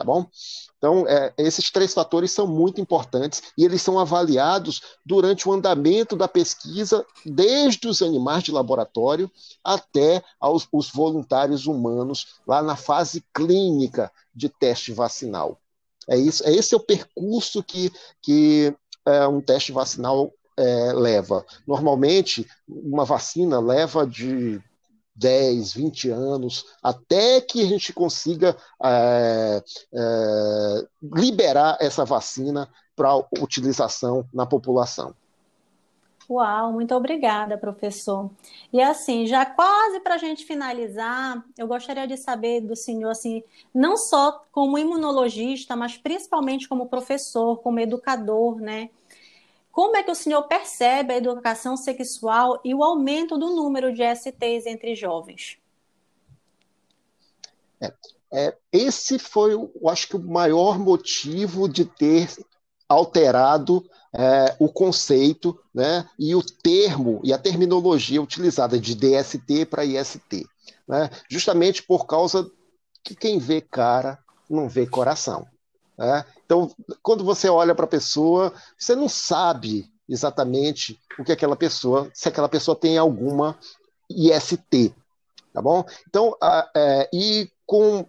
tá 0.00 0.04
bom? 0.04 0.26
Então, 0.78 1.06
é, 1.06 1.30
esses 1.36 1.70
três 1.70 1.92
fatores 1.92 2.30
são 2.30 2.46
muito 2.46 2.80
importantes 2.80 3.42
e 3.56 3.66
eles 3.66 3.82
são 3.82 3.98
avaliados 3.98 4.80
durante 5.04 5.46
o 5.46 5.52
andamento 5.52 6.16
da 6.16 6.26
pesquisa, 6.26 7.04
desde 7.22 7.86
os 7.86 8.00
animais 8.00 8.42
de 8.42 8.50
laboratório 8.50 9.30
até 9.62 10.24
aos, 10.40 10.66
os 10.72 10.90
voluntários 10.90 11.66
humanos, 11.66 12.40
lá 12.46 12.62
na 12.62 12.76
fase 12.76 13.22
clínica 13.34 14.10
de 14.34 14.48
teste 14.48 14.90
vacinal. 14.90 15.60
É, 16.08 16.16
isso, 16.16 16.42
é 16.48 16.52
esse 16.54 16.72
é 16.72 16.78
o 16.78 16.80
percurso 16.80 17.62
que, 17.62 17.92
que 18.22 18.74
é, 19.04 19.28
um 19.28 19.42
teste 19.42 19.70
vacinal 19.70 20.32
é, 20.56 20.94
leva. 20.94 21.44
Normalmente, 21.66 22.48
uma 22.66 23.04
vacina 23.04 23.60
leva 23.60 24.06
de 24.06 24.62
10, 25.20 25.74
20 25.74 26.10
anos, 26.10 26.64
até 26.82 27.42
que 27.42 27.62
a 27.62 27.66
gente 27.66 27.92
consiga 27.92 28.56
é, 28.82 29.62
é, 29.92 30.86
liberar 31.02 31.76
essa 31.78 32.06
vacina 32.06 32.68
para 32.96 33.16
utilização 33.38 34.24
na 34.32 34.46
população. 34.46 35.14
Uau, 36.28 36.72
muito 36.72 36.94
obrigada, 36.94 37.58
professor. 37.58 38.30
E 38.72 38.80
assim, 38.80 39.26
já 39.26 39.44
quase 39.44 40.00
para 40.00 40.14
a 40.14 40.18
gente 40.18 40.44
finalizar, 40.44 41.44
eu 41.58 41.66
gostaria 41.66 42.06
de 42.06 42.16
saber 42.16 42.60
do 42.60 42.76
senhor, 42.76 43.10
assim, 43.10 43.42
não 43.74 43.96
só 43.96 44.44
como 44.52 44.78
imunologista, 44.78 45.74
mas 45.74 45.98
principalmente 45.98 46.68
como 46.68 46.86
professor, 46.86 47.58
como 47.58 47.80
educador, 47.80 48.60
né? 48.60 48.90
Como 49.72 49.96
é 49.96 50.02
que 50.02 50.10
o 50.10 50.14
senhor 50.14 50.42
percebe 50.42 51.12
a 51.12 51.16
educação 51.16 51.76
sexual 51.76 52.60
e 52.64 52.74
o 52.74 52.82
aumento 52.82 53.38
do 53.38 53.50
número 53.50 53.92
de 53.92 54.02
STs 54.02 54.66
entre 54.66 54.94
jovens? 54.94 55.58
É, 57.80 57.92
é, 58.32 58.56
esse 58.72 59.18
foi, 59.18 59.54
eu 59.54 59.72
acho 59.88 60.08
que, 60.08 60.16
o 60.16 60.20
maior 60.20 60.78
motivo 60.78 61.68
de 61.68 61.84
ter 61.84 62.28
alterado 62.88 63.88
é, 64.12 64.56
o 64.58 64.68
conceito 64.68 65.58
né, 65.72 66.08
e 66.18 66.34
o 66.34 66.42
termo 66.42 67.20
e 67.22 67.32
a 67.32 67.38
terminologia 67.38 68.20
utilizada 68.20 68.78
de 68.78 68.94
DST 68.94 69.66
para 69.66 69.84
IST. 69.84 70.46
Né, 70.86 71.08
justamente 71.28 71.82
por 71.84 72.06
causa 72.06 72.50
que 73.04 73.14
quem 73.14 73.38
vê 73.38 73.60
cara 73.60 74.18
não 74.48 74.68
vê 74.68 74.86
coração. 74.86 75.46
Né? 76.00 76.24
Então, 76.46 76.74
quando 77.02 77.22
você 77.22 77.50
olha 77.50 77.74
para 77.74 77.84
a 77.84 77.88
pessoa, 77.88 78.54
você 78.78 78.96
não 78.96 79.06
sabe 79.06 79.84
exatamente 80.08 80.98
o 81.18 81.22
que 81.22 81.30
aquela 81.30 81.54
pessoa, 81.54 82.10
se 82.14 82.26
aquela 82.26 82.48
pessoa 82.48 82.74
tem 82.74 82.96
alguma 82.96 83.58
IST, 84.08 84.94
tá 85.52 85.60
bom? 85.60 85.84
Então, 86.08 86.34
a, 86.40 86.68
é, 86.74 87.10
e 87.12 87.50
com 87.66 88.06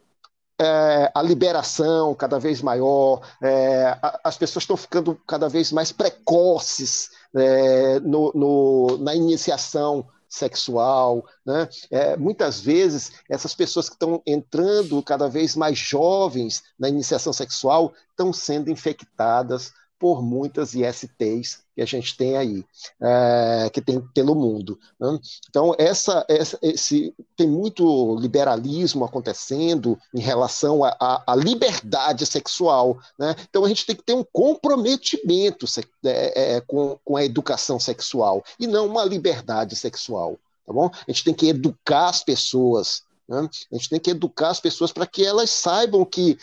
é, 0.58 1.12
a 1.14 1.22
liberação 1.22 2.16
cada 2.16 2.40
vez 2.40 2.62
maior, 2.62 3.22
é, 3.44 3.98
a, 4.02 4.22
as 4.24 4.38
pessoas 4.38 4.64
estão 4.64 4.78
ficando 4.78 5.20
cada 5.28 5.50
vez 5.50 5.70
mais 5.70 5.92
precoces 5.92 7.10
é, 7.36 8.00
no, 8.00 8.32
no, 8.34 8.98
na 9.00 9.14
iniciação 9.14 10.08
sexual. 10.32 11.26
Né? 11.46 11.68
É, 11.92 12.16
muitas 12.16 12.62
vezes, 12.62 13.12
essas 13.30 13.54
pessoas 13.54 13.90
que 13.90 13.96
estão 13.96 14.24
entrando 14.26 15.04
cada 15.04 15.28
vez 15.28 15.56
mais 15.56 15.78
jovens 15.78 16.64
na 16.80 16.88
iniciação 16.88 17.34
sexual 17.34 17.94
estão 18.10 18.32
sendo 18.32 18.72
infectadas 18.72 19.74
por 20.02 20.24
muitas 20.24 20.74
ISTs 20.74 21.62
que 21.76 21.82
a 21.82 21.86
gente 21.86 22.18
tem 22.18 22.36
aí, 22.36 22.66
é, 23.00 23.70
que 23.72 23.80
tem 23.80 24.02
pelo 24.02 24.34
mundo. 24.34 24.80
Né? 25.00 25.20
Então, 25.48 25.76
essa, 25.78 26.26
essa, 26.28 26.58
esse, 26.60 27.14
tem 27.38 27.48
muito 27.48 28.16
liberalismo 28.16 29.06
acontecendo 29.06 29.96
em 30.12 30.20
relação 30.20 30.84
à 30.84 31.36
liberdade 31.38 32.26
sexual. 32.26 32.98
Né? 33.18 33.36
Então, 33.48 33.64
a 33.64 33.68
gente 33.68 33.86
tem 33.86 33.96
que 33.96 34.02
ter 34.02 34.16
um 34.16 34.24
comprometimento 34.24 35.68
é, 36.04 36.56
é, 36.56 36.62
com, 36.62 36.98
com 37.06 37.16
a 37.16 37.24
educação 37.24 37.80
sexual 37.80 38.44
e 38.60 38.66
não 38.66 38.88
uma 38.88 39.06
liberdade 39.06 39.76
sexual. 39.76 40.40
Tá 40.66 40.74
bom? 40.74 40.90
A 41.08 41.12
gente 41.12 41.24
tem 41.24 41.34
que 41.34 41.48
educar 41.48 42.10
as 42.10 42.24
pessoas. 42.24 43.04
Né? 43.30 43.48
A 43.72 43.76
gente 43.76 43.88
tem 43.88 44.00
que 44.00 44.10
educar 44.10 44.50
as 44.50 44.60
pessoas 44.60 44.92
para 44.92 45.06
que 45.06 45.24
elas 45.24 45.52
saibam 45.52 46.04
que 46.04 46.40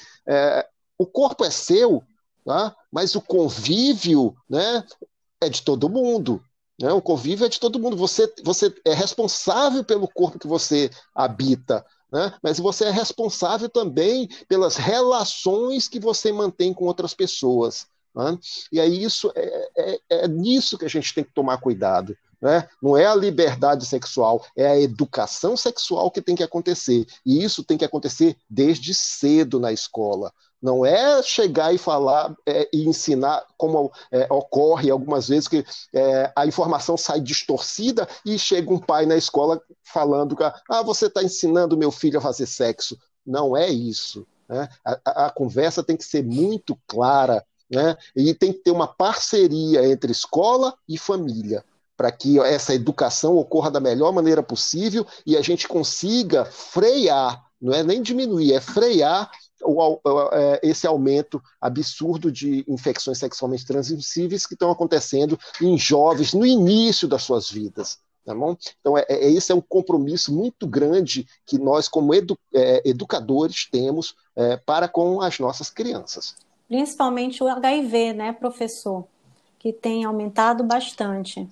o 0.97 1.07
corpo 1.07 1.45
é 1.45 1.51
seu, 1.51 2.05
tá? 2.49 2.75
mas 2.91 3.15
o 3.15 3.21
convívio 3.21 4.35
né, 4.49 4.83
é 5.39 5.51
de 5.51 5.61
todo 5.61 5.91
mundo. 5.91 6.43
Né? 6.81 6.91
O 6.91 7.03
convívio 7.03 7.45
é 7.45 7.49
de 7.49 7.61
todo 7.61 7.79
mundo. 7.79 7.95
Você, 7.99 8.33
você 8.43 8.75
é 8.87 8.95
responsável 8.95 9.85
pelo 9.85 10.09
corpo 10.09 10.39
que 10.39 10.47
você 10.47 10.89
habita, 11.15 11.85
né? 12.11 12.33
mas 12.43 12.59
você 12.59 12.87
é 12.87 12.91
responsável 12.91 13.69
também 13.69 14.31
pelas 14.49 14.77
relações 14.77 15.89
que 15.89 16.01
você 16.01 16.33
mantém 16.33 16.73
com 16.73 16.87
outras 16.87 17.13
pessoas. 17.13 17.87
Né? 18.15 18.39
E 18.73 18.81
aí 18.81 19.03
isso 19.03 19.31
é, 19.35 19.69
é, 19.77 20.01
é 20.09 20.29
nisso 20.29 20.79
que 20.79 20.87
a 20.87 20.91
gente 20.91 21.13
tem 21.13 21.25
que 21.25 21.35
tomar 21.35 21.59
cuidado. 21.59 22.17
Né? 22.41 22.67
Não 22.81 22.97
é 22.97 23.05
a 23.05 23.15
liberdade 23.15 23.85
sexual, 23.85 24.43
é 24.57 24.67
a 24.67 24.81
educação 24.81 25.55
sexual 25.55 26.11
que 26.11 26.23
tem 26.23 26.35
que 26.35 26.43
acontecer. 26.43 27.05
E 27.27 27.45
isso 27.45 27.63
tem 27.63 27.77
que 27.77 27.85
acontecer 27.85 28.39
desde 28.49 28.95
cedo 28.95 29.61
na 29.61 29.71
escola. 29.71 30.33
Não 30.61 30.85
é 30.85 31.23
chegar 31.23 31.73
e 31.73 31.79
falar 31.79 32.35
é, 32.47 32.69
e 32.73 32.89
ensinar, 32.89 33.47
como 33.57 33.93
é, 34.11 34.27
ocorre 34.31 34.91
algumas 34.91 35.29
vezes, 35.29 35.47
que 35.47 35.65
é, 35.95 36.33
a 36.35 36.47
informação 36.47 36.97
sai 36.97 37.21
distorcida 37.21 38.09
e 38.25 38.39
chega 38.39 38.73
um 38.73 38.79
pai 38.79 39.07
na 39.07 39.17
escola 39.17 39.63
falando 39.85 40.37
ah, 40.69 40.83
você 40.83 41.07
está 41.07 41.23
ensinando 41.23 41.77
meu 41.77 41.93
filho 41.93 42.19
a 42.19 42.23
fazer 42.23 42.47
sexo. 42.47 42.99
Não 43.25 43.57
é 43.57 43.69
isso. 43.69 44.27
Né? 44.49 44.69
A, 44.85 44.99
a, 45.05 45.27
a 45.27 45.31
conversa 45.31 45.83
tem 45.83 45.97
que 45.97 46.05
ser 46.05 46.25
muito 46.25 46.77
clara 46.87 47.45
né? 47.71 47.97
e 48.17 48.35
tem 48.35 48.53
que 48.53 48.61
ter 48.61 48.71
uma 48.71 48.89
parceria 48.89 49.87
entre 49.87 50.11
escola 50.11 50.75
e 50.89 50.99
família 50.99 51.65
para 51.97 52.13
que 52.13 52.39
essa 52.39 52.73
educação 52.73 53.37
ocorra 53.37 53.73
da 53.73 53.81
melhor 53.81 54.13
maneira 54.13 54.41
possível 54.41 55.05
e 55.27 55.37
a 55.37 55.43
gente 55.43 55.67
consiga 55.67 56.45
frear, 56.45 57.45
não 57.61 57.75
é 57.75 57.83
nem 57.83 58.01
diminuir, 58.01 58.53
é 58.53 58.61
frear 58.61 59.29
o, 59.63 60.01
é, 60.33 60.61
esse 60.63 60.87
aumento 60.87 61.43
absurdo 61.61 62.31
de 62.31 62.65
infecções 62.69 63.19
sexualmente 63.19 63.67
transmissíveis 63.67 64.47
que 64.47 64.55
estão 64.55 64.71
acontecendo 64.71 65.39
em 65.61 65.77
jovens 65.77 66.33
no 66.35 66.47
início 66.47 67.09
das 67.09 67.23
suas 67.23 67.51
vidas. 67.51 67.99
Tá 68.25 68.35
bom? 68.35 68.55
Então, 68.79 68.99
é, 68.99 69.07
é, 69.09 69.31
esse 69.31 69.51
é 69.51 69.55
um 69.55 69.61
compromisso 69.61 70.35
muito 70.35 70.67
grande 70.67 71.27
que 71.47 71.59
nós, 71.59 71.89
como 71.89 72.15
edu, 72.15 72.39
é, 72.55 72.83
educadores, 72.85 73.67
temos 73.71 74.15
é, 74.37 74.59
para 74.59 74.87
com 74.87 75.23
as 75.23 75.39
nossas 75.39 75.71
crianças. 75.71 76.37
Principalmente 76.69 77.43
o 77.43 77.49
HIV, 77.49 78.13
né, 78.13 78.33
professor? 78.33 79.07
Que 79.59 79.73
tem 79.73 80.05
aumentado 80.05 80.63
bastante. 80.63 81.49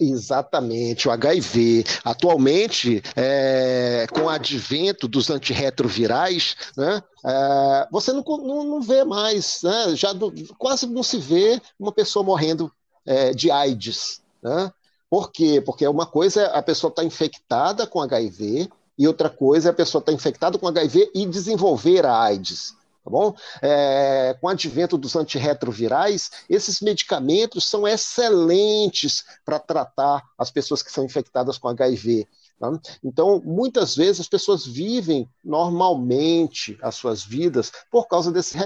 Exatamente, 0.00 1.08
o 1.08 1.10
HIV. 1.10 1.84
Atualmente, 2.04 3.02
é, 3.16 4.06
com 4.12 4.22
o 4.22 4.28
advento 4.28 5.08
dos 5.08 5.28
antirretrovirais, 5.28 6.56
né, 6.76 7.02
é, 7.24 7.88
você 7.90 8.12
não, 8.12 8.22
não, 8.22 8.64
não, 8.64 8.80
vê 8.80 9.04
mais, 9.04 9.60
né, 9.62 9.96
já 9.96 10.12
do, 10.12 10.32
quase 10.56 10.86
não 10.86 11.02
se 11.02 11.18
vê 11.18 11.60
uma 11.78 11.90
pessoa 11.90 12.24
morrendo 12.24 12.70
é, 13.04 13.32
de 13.32 13.50
AIDS. 13.50 14.22
Né? 14.40 14.72
Por 15.10 15.32
quê? 15.32 15.60
Porque 15.64 15.86
uma 15.88 16.06
coisa 16.06 16.42
é 16.42 16.58
a 16.58 16.62
pessoa 16.62 16.90
estar 16.90 17.02
tá 17.02 17.06
infectada 17.06 17.86
com 17.86 18.00
HIV 18.00 18.68
e 18.96 19.08
outra 19.08 19.28
coisa 19.28 19.68
é 19.68 19.72
a 19.72 19.74
pessoa 19.74 20.00
estar 20.00 20.12
tá 20.12 20.16
infectada 20.16 20.58
com 20.58 20.68
HIV 20.68 21.10
e 21.12 21.26
desenvolver 21.26 22.06
a 22.06 22.20
AIDS 22.20 22.77
tá 23.08 23.10
bom? 23.10 23.34
É, 23.62 24.36
com 24.40 24.46
o 24.46 24.50
advento 24.50 24.98
dos 24.98 25.16
antirretrovirais, 25.16 26.30
esses 26.48 26.80
medicamentos 26.80 27.64
são 27.64 27.88
excelentes 27.88 29.24
para 29.44 29.58
tratar 29.58 30.22
as 30.36 30.50
pessoas 30.50 30.82
que 30.82 30.92
são 30.92 31.04
infectadas 31.04 31.56
com 31.56 31.68
HIV. 31.68 32.28
Tá? 32.60 32.78
Então, 33.02 33.40
muitas 33.44 33.96
vezes 33.96 34.20
as 34.20 34.28
pessoas 34.28 34.66
vivem 34.66 35.28
normalmente 35.42 36.78
as 36.82 36.96
suas 36.96 37.24
vidas 37.24 37.72
por 37.90 38.06
causa 38.06 38.30
desses 38.30 38.56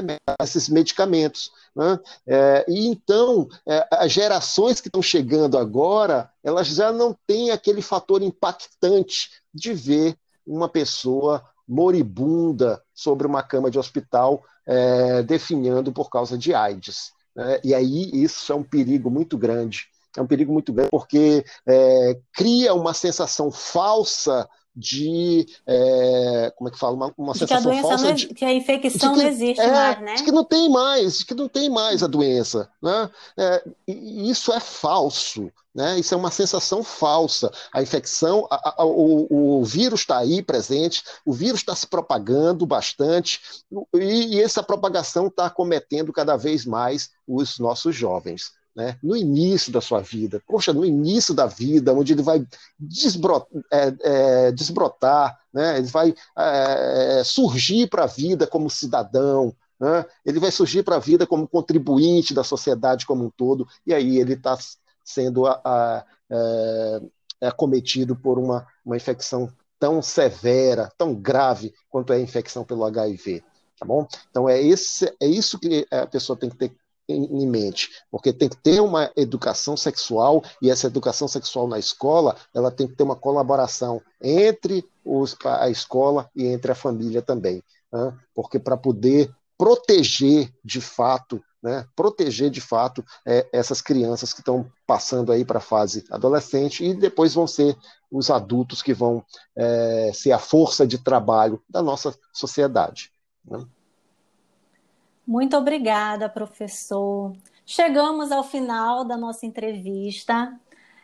desses 0.40 0.68
medicamentos. 0.68 1.52
Né? 1.76 2.00
É, 2.26 2.64
e 2.68 2.86
então, 2.86 3.48
é, 3.66 3.86
as 3.92 4.10
gerações 4.10 4.80
que 4.80 4.88
estão 4.88 5.02
chegando 5.02 5.56
agora, 5.56 6.30
elas 6.42 6.66
já 6.68 6.90
não 6.90 7.16
têm 7.26 7.50
aquele 7.50 7.82
fator 7.82 8.22
impactante 8.22 9.30
de 9.54 9.72
ver 9.72 10.16
uma 10.46 10.68
pessoa 10.68 11.44
moribunda 11.72 12.82
sobre 12.94 13.26
uma 13.26 13.42
cama 13.42 13.70
de 13.70 13.78
hospital, 13.78 14.44
é, 14.66 15.22
definhando 15.22 15.90
por 15.90 16.10
causa 16.10 16.36
de 16.36 16.54
AIDS. 16.54 17.12
Né? 17.34 17.60
E 17.64 17.74
aí 17.74 18.10
isso 18.12 18.52
é 18.52 18.56
um 18.56 18.62
perigo 18.62 19.10
muito 19.10 19.38
grande. 19.38 19.88
É 20.16 20.20
um 20.20 20.26
perigo 20.26 20.52
muito 20.52 20.72
grande 20.72 20.90
porque 20.90 21.44
é, 21.66 22.20
cria 22.34 22.74
uma 22.74 22.92
sensação 22.92 23.50
falsa 23.50 24.46
de 24.74 25.46
é, 25.66 26.52
como 26.56 26.68
é 26.68 26.72
que 26.72 26.78
fala 26.78 26.94
uma, 26.94 27.14
uma 27.16 27.34
sensação 27.34 27.82
falsa 27.82 28.08
é, 28.08 28.12
de, 28.12 28.28
que 28.28 28.44
a 28.44 28.52
infecção 28.52 29.12
que, 29.12 29.22
não 29.22 29.28
existe 29.28 29.60
é, 29.60 29.70
mais, 29.70 30.00
né? 30.00 30.14
De 30.14 30.22
que 30.22 30.32
não 30.32 30.44
tem 30.44 30.68
mais, 30.70 31.18
de 31.18 31.26
que 31.26 31.34
não 31.34 31.48
tem 31.48 31.68
mais 31.68 32.02
a 32.02 32.06
doença, 32.06 32.70
né? 32.82 33.10
É, 33.36 33.64
isso 33.86 34.52
é 34.52 34.60
falso. 34.60 35.52
Né? 35.74 35.98
Isso 35.98 36.12
é 36.12 36.16
uma 36.18 36.30
sensação 36.30 36.82
falsa. 36.82 37.50
A 37.72 37.80
infecção, 37.80 38.46
a, 38.50 38.82
a, 38.82 38.84
o, 38.84 39.60
o, 39.60 39.64
vírus 39.64 40.00
está 40.00 40.18
aí 40.18 40.42
presente, 40.42 41.02
o 41.24 41.32
vírus 41.32 41.60
está 41.60 41.74
se 41.74 41.86
propagando 41.86 42.66
bastante, 42.66 43.40
e, 43.94 44.36
e 44.36 44.42
essa 44.42 44.62
propagação 44.62 45.28
está 45.28 45.46
acometendo 45.46 46.12
cada 46.12 46.36
vez 46.36 46.66
mais 46.66 47.10
os 47.26 47.58
nossos 47.58 47.96
jovens. 47.96 48.52
Né? 48.74 48.98
no 49.02 49.14
início 49.14 49.70
da 49.70 49.82
sua 49.82 50.00
vida, 50.00 50.42
poxa, 50.46 50.72
no 50.72 50.82
início 50.82 51.34
da 51.34 51.44
vida, 51.44 51.92
onde 51.92 52.14
ele 52.14 52.22
vai 52.22 52.42
desbrotar, 52.78 53.46
é, 53.70 53.94
é, 54.00 54.52
desbrotar 54.52 55.38
né? 55.52 55.76
ele 55.76 55.88
vai 55.88 56.14
é, 56.38 57.22
surgir 57.22 57.90
para 57.90 58.04
a 58.04 58.06
vida 58.06 58.46
como 58.46 58.70
cidadão, 58.70 59.54
né? 59.78 60.06
ele 60.24 60.40
vai 60.40 60.50
surgir 60.50 60.82
para 60.82 60.96
a 60.96 61.00
vida 61.00 61.26
como 61.26 61.46
contribuinte 61.46 62.32
da 62.32 62.42
sociedade 62.42 63.04
como 63.04 63.26
um 63.26 63.30
todo, 63.30 63.68
e 63.86 63.92
aí 63.92 64.16
ele 64.16 64.32
está 64.32 64.56
sendo 65.04 65.46
é, 65.46 66.04
é 67.42 67.46
acometido 67.48 68.16
por 68.16 68.38
uma, 68.38 68.66
uma 68.82 68.96
infecção 68.96 69.52
tão 69.78 70.00
severa, 70.00 70.90
tão 70.96 71.12
grave 71.12 71.74
quanto 71.90 72.12
é 72.12 72.16
a 72.16 72.20
infecção 72.20 72.64
pelo 72.64 72.84
HIV. 72.84 73.42
Tá 73.78 73.84
bom? 73.84 74.06
Então 74.30 74.48
é, 74.48 74.62
esse, 74.62 75.12
é 75.20 75.26
isso 75.26 75.58
que 75.58 75.84
a 75.90 76.06
pessoa 76.06 76.38
tem 76.38 76.48
que 76.48 76.56
ter 76.56 76.72
em, 77.14 77.46
mente, 77.46 77.90
porque 78.10 78.32
tem 78.32 78.48
que 78.48 78.56
ter 78.56 78.80
uma 78.80 79.10
educação 79.16 79.76
sexual 79.76 80.42
e 80.60 80.70
essa 80.70 80.86
educação 80.86 81.28
sexual 81.28 81.68
na 81.68 81.78
escola, 81.78 82.36
ela 82.54 82.70
tem 82.70 82.86
que 82.86 82.94
ter 82.94 83.02
uma 83.02 83.16
colaboração 83.16 84.00
entre 84.20 84.84
os, 85.04 85.36
a 85.44 85.68
escola 85.70 86.30
e 86.34 86.46
entre 86.46 86.72
a 86.72 86.76
família 86.76 87.22
também, 87.22 87.62
né? 87.92 88.16
porque 88.34 88.58
para 88.58 88.76
poder 88.76 89.30
proteger 89.56 90.52
de 90.64 90.80
fato 90.80 91.42
né, 91.62 91.86
proteger 91.94 92.50
de 92.50 92.60
fato 92.60 93.04
é, 93.24 93.46
essas 93.52 93.80
crianças 93.80 94.32
que 94.32 94.40
estão 94.40 94.68
passando 94.84 95.30
aí 95.30 95.44
para 95.44 95.58
a 95.58 95.62
fase 95.62 96.04
adolescente 96.10 96.84
e 96.84 96.92
depois 96.92 97.34
vão 97.34 97.46
ser 97.46 97.76
os 98.10 98.30
adultos 98.30 98.82
que 98.82 98.92
vão 98.92 99.24
é, 99.56 100.10
ser 100.12 100.32
a 100.32 100.38
força 100.38 100.84
de 100.84 100.98
trabalho 100.98 101.62
da 101.70 101.80
nossa 101.80 102.12
sociedade. 102.32 103.12
Né? 103.44 103.64
Muito 105.26 105.56
obrigada, 105.56 106.28
professor. 106.28 107.32
Chegamos 107.64 108.32
ao 108.32 108.42
final 108.42 109.04
da 109.04 109.16
nossa 109.16 109.46
entrevista. 109.46 110.52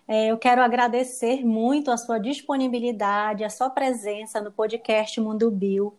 É, 0.09 0.29
eu 0.29 0.39
quero 0.39 0.61
agradecer 0.63 1.45
muito 1.45 1.91
a 1.91 1.97
sua 1.97 2.19
disponibilidade, 2.19 3.45
a 3.45 3.51
sua 3.51 3.71
presença 3.71 4.41
no 4.41 4.51
podcast 4.51 5.21
Mundo 5.21 5.51
Bio. 5.51 5.97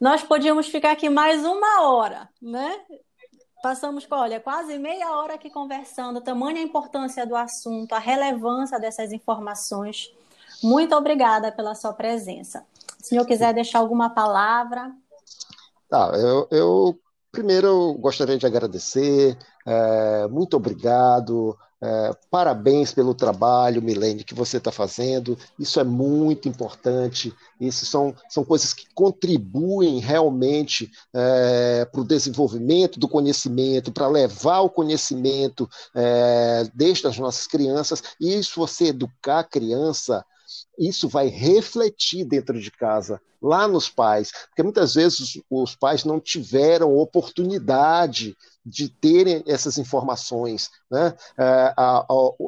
Nós 0.00 0.22
podíamos 0.22 0.68
ficar 0.68 0.92
aqui 0.92 1.10
mais 1.10 1.44
uma 1.44 1.82
hora, 1.82 2.28
né? 2.40 2.80
Passamos, 3.62 4.06
olha, 4.10 4.40
quase 4.40 4.78
meia 4.78 5.10
hora 5.16 5.34
aqui 5.34 5.50
conversando, 5.50 6.22
tamanha 6.22 6.60
a 6.60 6.64
importância 6.64 7.26
do 7.26 7.36
assunto, 7.36 7.92
a 7.92 7.98
relevância 7.98 8.80
dessas 8.80 9.12
informações. 9.12 10.10
Muito 10.62 10.94
obrigada 10.94 11.52
pela 11.52 11.74
sua 11.74 11.92
presença. 11.92 12.64
Se 12.98 13.04
o 13.04 13.08
senhor 13.08 13.26
quiser 13.26 13.52
deixar 13.52 13.80
alguma 13.80 14.08
palavra. 14.10 14.92
Tá, 15.90 16.12
eu, 16.14 16.48
eu 16.50 17.00
primeiro 17.30 17.66
eu 17.66 17.94
gostaria 17.94 18.38
de 18.38 18.46
agradecer, 18.46 19.36
é, 19.66 20.26
muito 20.28 20.56
obrigado. 20.56 21.56
É, 21.82 22.10
parabéns 22.30 22.92
pelo 22.92 23.14
trabalho, 23.14 23.80
Milene, 23.80 24.22
que 24.22 24.34
você 24.34 24.58
está 24.58 24.70
fazendo. 24.70 25.38
Isso 25.58 25.80
é 25.80 25.84
muito 25.84 26.46
importante. 26.46 27.34
Isso 27.58 27.86
são, 27.86 28.14
são 28.28 28.44
coisas 28.44 28.74
que 28.74 28.86
contribuem 28.94 29.98
realmente 29.98 30.90
é, 31.14 31.86
para 31.90 32.00
o 32.02 32.06
desenvolvimento 32.06 33.00
do 33.00 33.08
conhecimento, 33.08 33.92
para 33.92 34.08
levar 34.08 34.60
o 34.60 34.68
conhecimento 34.68 35.68
é, 35.94 36.64
desde 36.74 37.06
as 37.06 37.18
nossas 37.18 37.46
crianças. 37.46 38.02
E 38.20 38.38
isso 38.38 38.60
você 38.60 38.88
educar 38.88 39.38
a 39.38 39.44
criança 39.44 40.22
isso 40.78 41.08
vai 41.08 41.28
refletir 41.28 42.24
dentro 42.24 42.60
de 42.60 42.70
casa, 42.70 43.20
lá 43.40 43.66
nos 43.66 43.88
pais, 43.88 44.32
porque 44.48 44.62
muitas 44.62 44.94
vezes 44.94 45.40
os 45.48 45.74
pais 45.74 46.04
não 46.04 46.20
tiveram 46.20 46.96
oportunidade 46.96 48.36
de 48.64 48.88
terem 48.88 49.42
essas 49.46 49.78
informações. 49.78 50.70
Né? 50.90 51.14
É, 51.38 51.74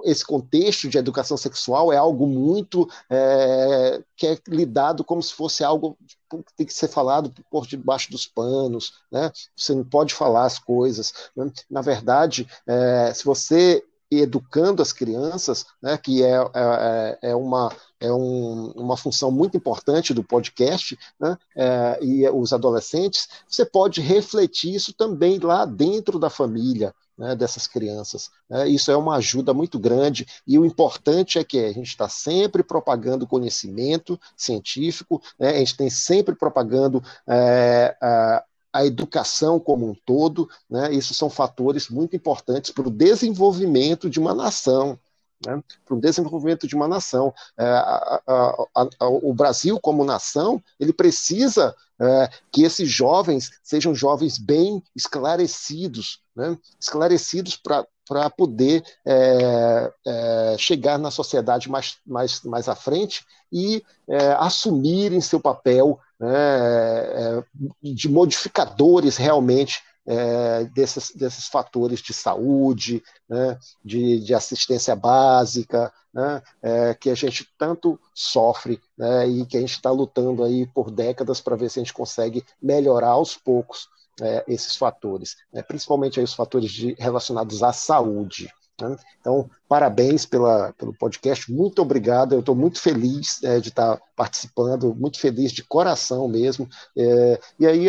esse 0.04 0.24
contexto 0.24 0.88
de 0.88 0.98
educação 0.98 1.36
sexual 1.36 1.92
é 1.92 1.96
algo 1.96 2.26
muito 2.26 2.88
é, 3.08 4.02
que 4.16 4.26
é 4.26 4.38
lidado 4.48 5.02
como 5.04 5.22
se 5.22 5.32
fosse 5.32 5.64
algo 5.64 5.96
que 6.30 6.54
tem 6.56 6.66
que 6.66 6.74
ser 6.74 6.88
falado 6.88 7.32
por 7.50 7.66
debaixo 7.66 8.10
dos 8.10 8.26
panos. 8.26 8.94
Né? 9.10 9.32
Você 9.56 9.74
não 9.74 9.84
pode 9.84 10.14
falar 10.14 10.44
as 10.44 10.58
coisas. 10.58 11.12
Né? 11.34 11.50
Na 11.70 11.80
verdade, 11.80 12.46
é, 12.66 13.12
se 13.14 13.24
você 13.24 13.82
educando 14.20 14.82
as 14.82 14.92
crianças, 14.92 15.64
né, 15.80 15.96
que 15.96 16.22
é, 16.22 16.36
é, 16.54 17.18
é 17.30 17.34
uma, 17.34 17.72
é 18.00 18.12
um, 18.12 18.72
uma 18.76 18.96
função 18.96 19.30
muito 19.30 19.56
importante 19.56 20.12
do 20.12 20.24
podcast, 20.24 20.98
né, 21.18 21.36
é, 21.56 21.98
e 22.02 22.28
os 22.28 22.52
adolescentes, 22.52 23.28
você 23.48 23.64
pode 23.64 24.00
refletir 24.00 24.74
isso 24.74 24.92
também 24.92 25.38
lá 25.38 25.64
dentro 25.64 26.18
da 26.18 26.28
família, 26.28 26.94
né, 27.16 27.36
dessas 27.36 27.66
crianças. 27.66 28.30
Né? 28.48 28.68
Isso 28.68 28.90
é 28.90 28.96
uma 28.96 29.16
ajuda 29.16 29.54
muito 29.54 29.78
grande 29.78 30.26
e 30.46 30.58
o 30.58 30.64
importante 30.64 31.38
é 31.38 31.44
que 31.44 31.58
a 31.58 31.72
gente 31.72 31.88
está 31.88 32.08
sempre 32.08 32.62
propagando 32.62 33.26
conhecimento 33.26 34.18
científico, 34.36 35.22
né? 35.38 35.50
a 35.50 35.58
gente 35.58 35.76
tem 35.76 35.90
sempre 35.90 36.34
propagando 36.34 37.02
é, 37.26 37.96
a, 38.00 38.44
a 38.72 38.84
educação 38.86 39.60
como 39.60 39.88
um 39.88 39.94
todo, 40.06 40.48
né? 40.68 40.92
isso 40.92 41.14
são 41.14 41.28
fatores 41.28 41.88
muito 41.88 42.16
importantes 42.16 42.70
para 42.70 42.88
o 42.88 42.90
desenvolvimento 42.90 44.08
de 44.08 44.18
uma 44.18 44.34
nação. 44.34 44.98
Né, 45.46 45.62
para 45.84 45.96
o 45.96 46.00
desenvolvimento 46.00 46.66
de 46.66 46.74
uma 46.74 46.88
nação. 46.88 47.32
É, 47.56 47.64
a, 47.64 48.20
a, 48.26 48.88
a, 49.00 49.08
o 49.08 49.32
Brasil, 49.32 49.78
como 49.80 50.04
nação, 50.04 50.62
ele 50.78 50.92
precisa 50.92 51.74
é, 52.00 52.28
que 52.50 52.64
esses 52.64 52.90
jovens 52.90 53.50
sejam 53.62 53.94
jovens 53.94 54.38
bem 54.38 54.82
esclarecidos, 54.94 56.20
né, 56.34 56.56
esclarecidos 56.80 57.56
para 57.56 57.86
para 58.08 58.28
poder 58.28 58.82
é, 59.06 59.92
é, 60.06 60.56
chegar 60.58 60.98
na 60.98 61.10
sociedade 61.10 61.70
mais, 61.70 61.96
mais, 62.06 62.42
mais 62.42 62.68
à 62.68 62.74
frente 62.74 63.24
e 63.50 63.82
é, 64.08 64.32
assumirem 64.32 65.20
seu 65.20 65.40
papel 65.40 65.98
né, 66.18 66.30
é, 66.30 67.44
de 67.82 68.08
modificadores 68.08 69.16
realmente 69.16 69.82
é, 70.06 70.64
desses, 70.64 71.12
desses 71.14 71.46
fatores 71.46 72.00
de 72.00 72.12
saúde, 72.12 73.02
né, 73.28 73.58
de, 73.84 74.20
de, 74.20 74.34
assistência 74.34 74.96
básica, 74.96 75.92
né, 76.12 76.42
é, 76.60 76.94
que 76.94 77.10
a 77.10 77.14
gente 77.14 77.48
tanto 77.56 77.98
sofre 78.14 78.80
né, 78.96 79.26
e 79.28 79.46
que 79.46 79.56
a 79.56 79.60
gente 79.60 79.72
está 79.72 79.90
lutando 79.90 80.42
aí 80.42 80.66
por 80.66 80.90
décadas 80.90 81.40
para 81.40 81.56
ver 81.56 81.70
se 81.70 81.78
a 81.78 81.82
gente 81.82 81.94
consegue 81.94 82.44
melhorar 82.60 83.10
aos 83.10 83.36
poucos 83.36 83.88
é, 84.20 84.44
esses 84.48 84.76
fatores, 84.76 85.36
né, 85.52 85.62
principalmente 85.62 86.18
aí 86.18 86.24
os 86.24 86.34
fatores 86.34 86.70
de, 86.70 86.94
relacionados 86.98 87.62
à 87.62 87.72
saúde. 87.72 88.50
Né. 88.80 88.96
Então, 89.20 89.48
parabéns 89.68 90.26
pela, 90.26 90.72
pelo 90.72 90.92
podcast, 90.94 91.52
muito 91.52 91.80
obrigado. 91.80 92.32
Eu 92.32 92.40
estou 92.40 92.54
muito 92.54 92.80
feliz 92.80 93.42
é, 93.42 93.60
de 93.60 93.68
estar 93.68 93.96
tá 93.96 94.02
participando, 94.16 94.94
muito 94.94 95.20
feliz 95.20 95.52
de 95.52 95.62
coração 95.62 96.26
mesmo. 96.26 96.68
É, 96.96 97.40
e 97.60 97.66
aí, 97.66 97.86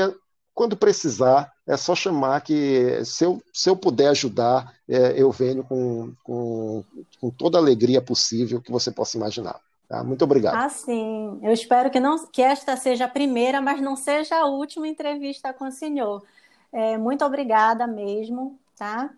quando 0.53 0.77
precisar, 0.77 1.52
é 1.65 1.77
só 1.77 1.95
chamar 1.95 2.41
que, 2.41 3.03
se 3.05 3.23
eu, 3.23 3.41
se 3.53 3.69
eu 3.69 3.75
puder 3.75 4.09
ajudar, 4.09 4.73
é, 4.87 5.13
eu 5.15 5.31
venho 5.31 5.63
com, 5.63 6.13
com, 6.23 6.83
com 7.19 7.29
toda 7.29 7.57
a 7.57 7.61
alegria 7.61 8.01
possível 8.01 8.61
que 8.61 8.71
você 8.71 8.91
possa 8.91 9.17
imaginar. 9.17 9.59
Tá? 9.87 10.03
Muito 10.03 10.23
obrigado. 10.23 10.55
Ah, 10.55 10.69
sim. 10.69 11.39
Eu 11.41 11.53
espero 11.53 11.89
que, 11.89 11.99
não, 11.99 12.27
que 12.27 12.41
esta 12.41 12.75
seja 12.75 13.05
a 13.05 13.09
primeira, 13.09 13.61
mas 13.61 13.81
não 13.81 13.95
seja 13.95 14.35
a 14.35 14.45
última 14.45 14.87
entrevista 14.87 15.53
com 15.53 15.65
o 15.65 15.71
senhor. 15.71 16.23
É, 16.71 16.97
muito 16.97 17.23
obrigada 17.23 17.87
mesmo, 17.87 18.59
tá? 18.75 19.09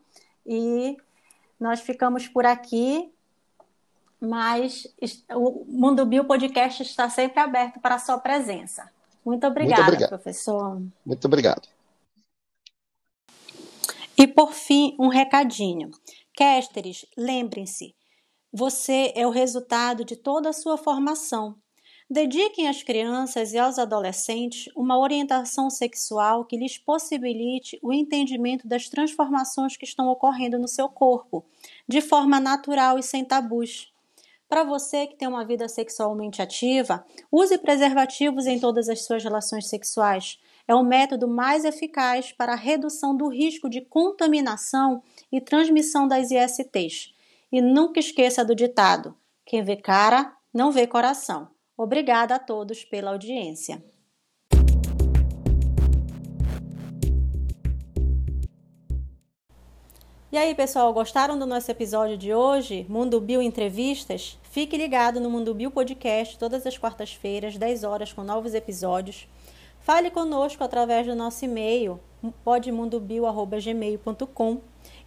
E 0.45 0.97
nós 1.59 1.79
ficamos 1.79 2.27
por 2.27 2.45
aqui, 2.45 3.11
mas 4.19 4.87
o 5.33 5.65
Mundo 5.67 6.05
Bio 6.05 6.25
Podcast 6.25 6.83
está 6.83 7.09
sempre 7.09 7.39
aberto 7.39 7.79
para 7.79 7.95
a 7.95 7.99
sua 7.99 8.17
presença. 8.17 8.87
Muito 9.25 9.47
obrigada, 9.47 9.81
Muito 9.81 9.93
obrigado. 9.93 10.09
professor. 10.09 10.81
Muito 11.03 11.25
obrigado. 11.25 11.74
E 14.17 14.25
por 14.25 14.53
fim, 14.53 14.95
um 14.97 15.09
recadinho. 15.09 15.91
Casteres, 16.37 17.05
lembrem-se, 17.17 17.93
você 18.51 19.11
é 19.13 19.27
o 19.27 19.29
resultado 19.29 20.05
de 20.05 20.15
toda 20.15 20.49
a 20.49 20.53
sua 20.53 20.77
formação. 20.77 21.55
Dediquem 22.09 22.69
às 22.69 22.81
crianças 22.81 23.51
e 23.51 23.57
aos 23.57 23.77
adolescentes 23.77 24.71
uma 24.73 24.97
orientação 24.97 25.69
sexual 25.69 26.45
que 26.45 26.55
lhes 26.55 26.77
possibilite 26.77 27.77
o 27.81 27.91
entendimento 27.91 28.67
das 28.67 28.87
transformações 28.87 29.75
que 29.75 29.83
estão 29.83 30.07
ocorrendo 30.07 30.57
no 30.57 30.67
seu 30.67 30.87
corpo, 30.87 31.43
de 31.85 31.99
forma 31.99 32.39
natural 32.39 32.97
e 32.97 33.03
sem 33.03 33.25
tabus. 33.25 33.91
Para 34.47 34.63
você 34.63 35.07
que 35.07 35.15
tem 35.15 35.27
uma 35.27 35.43
vida 35.43 35.67
sexualmente 35.67 36.41
ativa, 36.41 37.03
use 37.31 37.57
preservativos 37.57 38.45
em 38.45 38.59
todas 38.59 38.87
as 38.87 39.03
suas 39.03 39.23
relações 39.23 39.67
sexuais. 39.67 40.39
É 40.67 40.73
o 40.73 40.83
método 40.83 41.27
mais 41.27 41.63
eficaz 41.63 42.31
para 42.31 42.53
a 42.53 42.55
redução 42.55 43.15
do 43.15 43.27
risco 43.27 43.69
de 43.69 43.81
contaminação 43.81 45.03
e 45.31 45.39
transmissão 45.39 46.07
das 46.07 46.31
ISTs. 46.31 47.13
E 47.51 47.61
nunca 47.61 47.99
esqueça 47.99 48.43
do 48.43 48.55
ditado: 48.55 49.15
quem 49.45 49.63
vê 49.63 49.75
cara, 49.75 50.35
não 50.51 50.71
vê 50.71 50.87
coração. 50.87 51.49
Obrigada 51.77 52.35
a 52.35 52.39
todos 52.39 52.83
pela 52.83 53.11
audiência. 53.11 53.83
E 60.31 60.37
aí, 60.37 60.53
pessoal, 60.55 60.91
gostaram 60.91 61.37
do 61.37 61.45
nosso 61.45 61.69
episódio 61.69 62.17
de 62.17 62.33
hoje? 62.33 62.85
Mundo 62.89 63.21
Bio 63.21 63.41
Entrevistas? 63.41 64.37
Fique 64.43 64.75
ligado 64.75 65.21
no 65.21 65.29
Mundo 65.29 65.53
Bio 65.53 65.69
Podcast 65.69 66.37
todas 66.39 66.65
as 66.65 66.77
quartas-feiras, 66.77 67.55
10 67.55 67.83
horas, 67.83 68.11
com 68.11 68.23
novos 68.23 68.53
episódios. 68.53 69.27
Fale 69.85 70.09
conosco 70.09 70.63
através 70.63 71.05
do 71.05 71.13
nosso 71.13 71.45
e-mail 71.45 71.99
podmundobio@gmail.com 72.43 74.61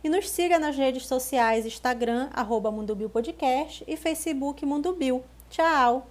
e 0.05 0.09
nos 0.09 0.31
siga 0.31 0.57
nas 0.57 0.77
redes 0.77 1.05
sociais 1.05 1.67
Instagram 1.67 2.29
arroba 2.33 2.71
Podcast 3.13 3.83
e 3.89 3.97
Facebook 3.97 4.65
Mundubio. 4.65 5.25
Tchau. 5.51 6.07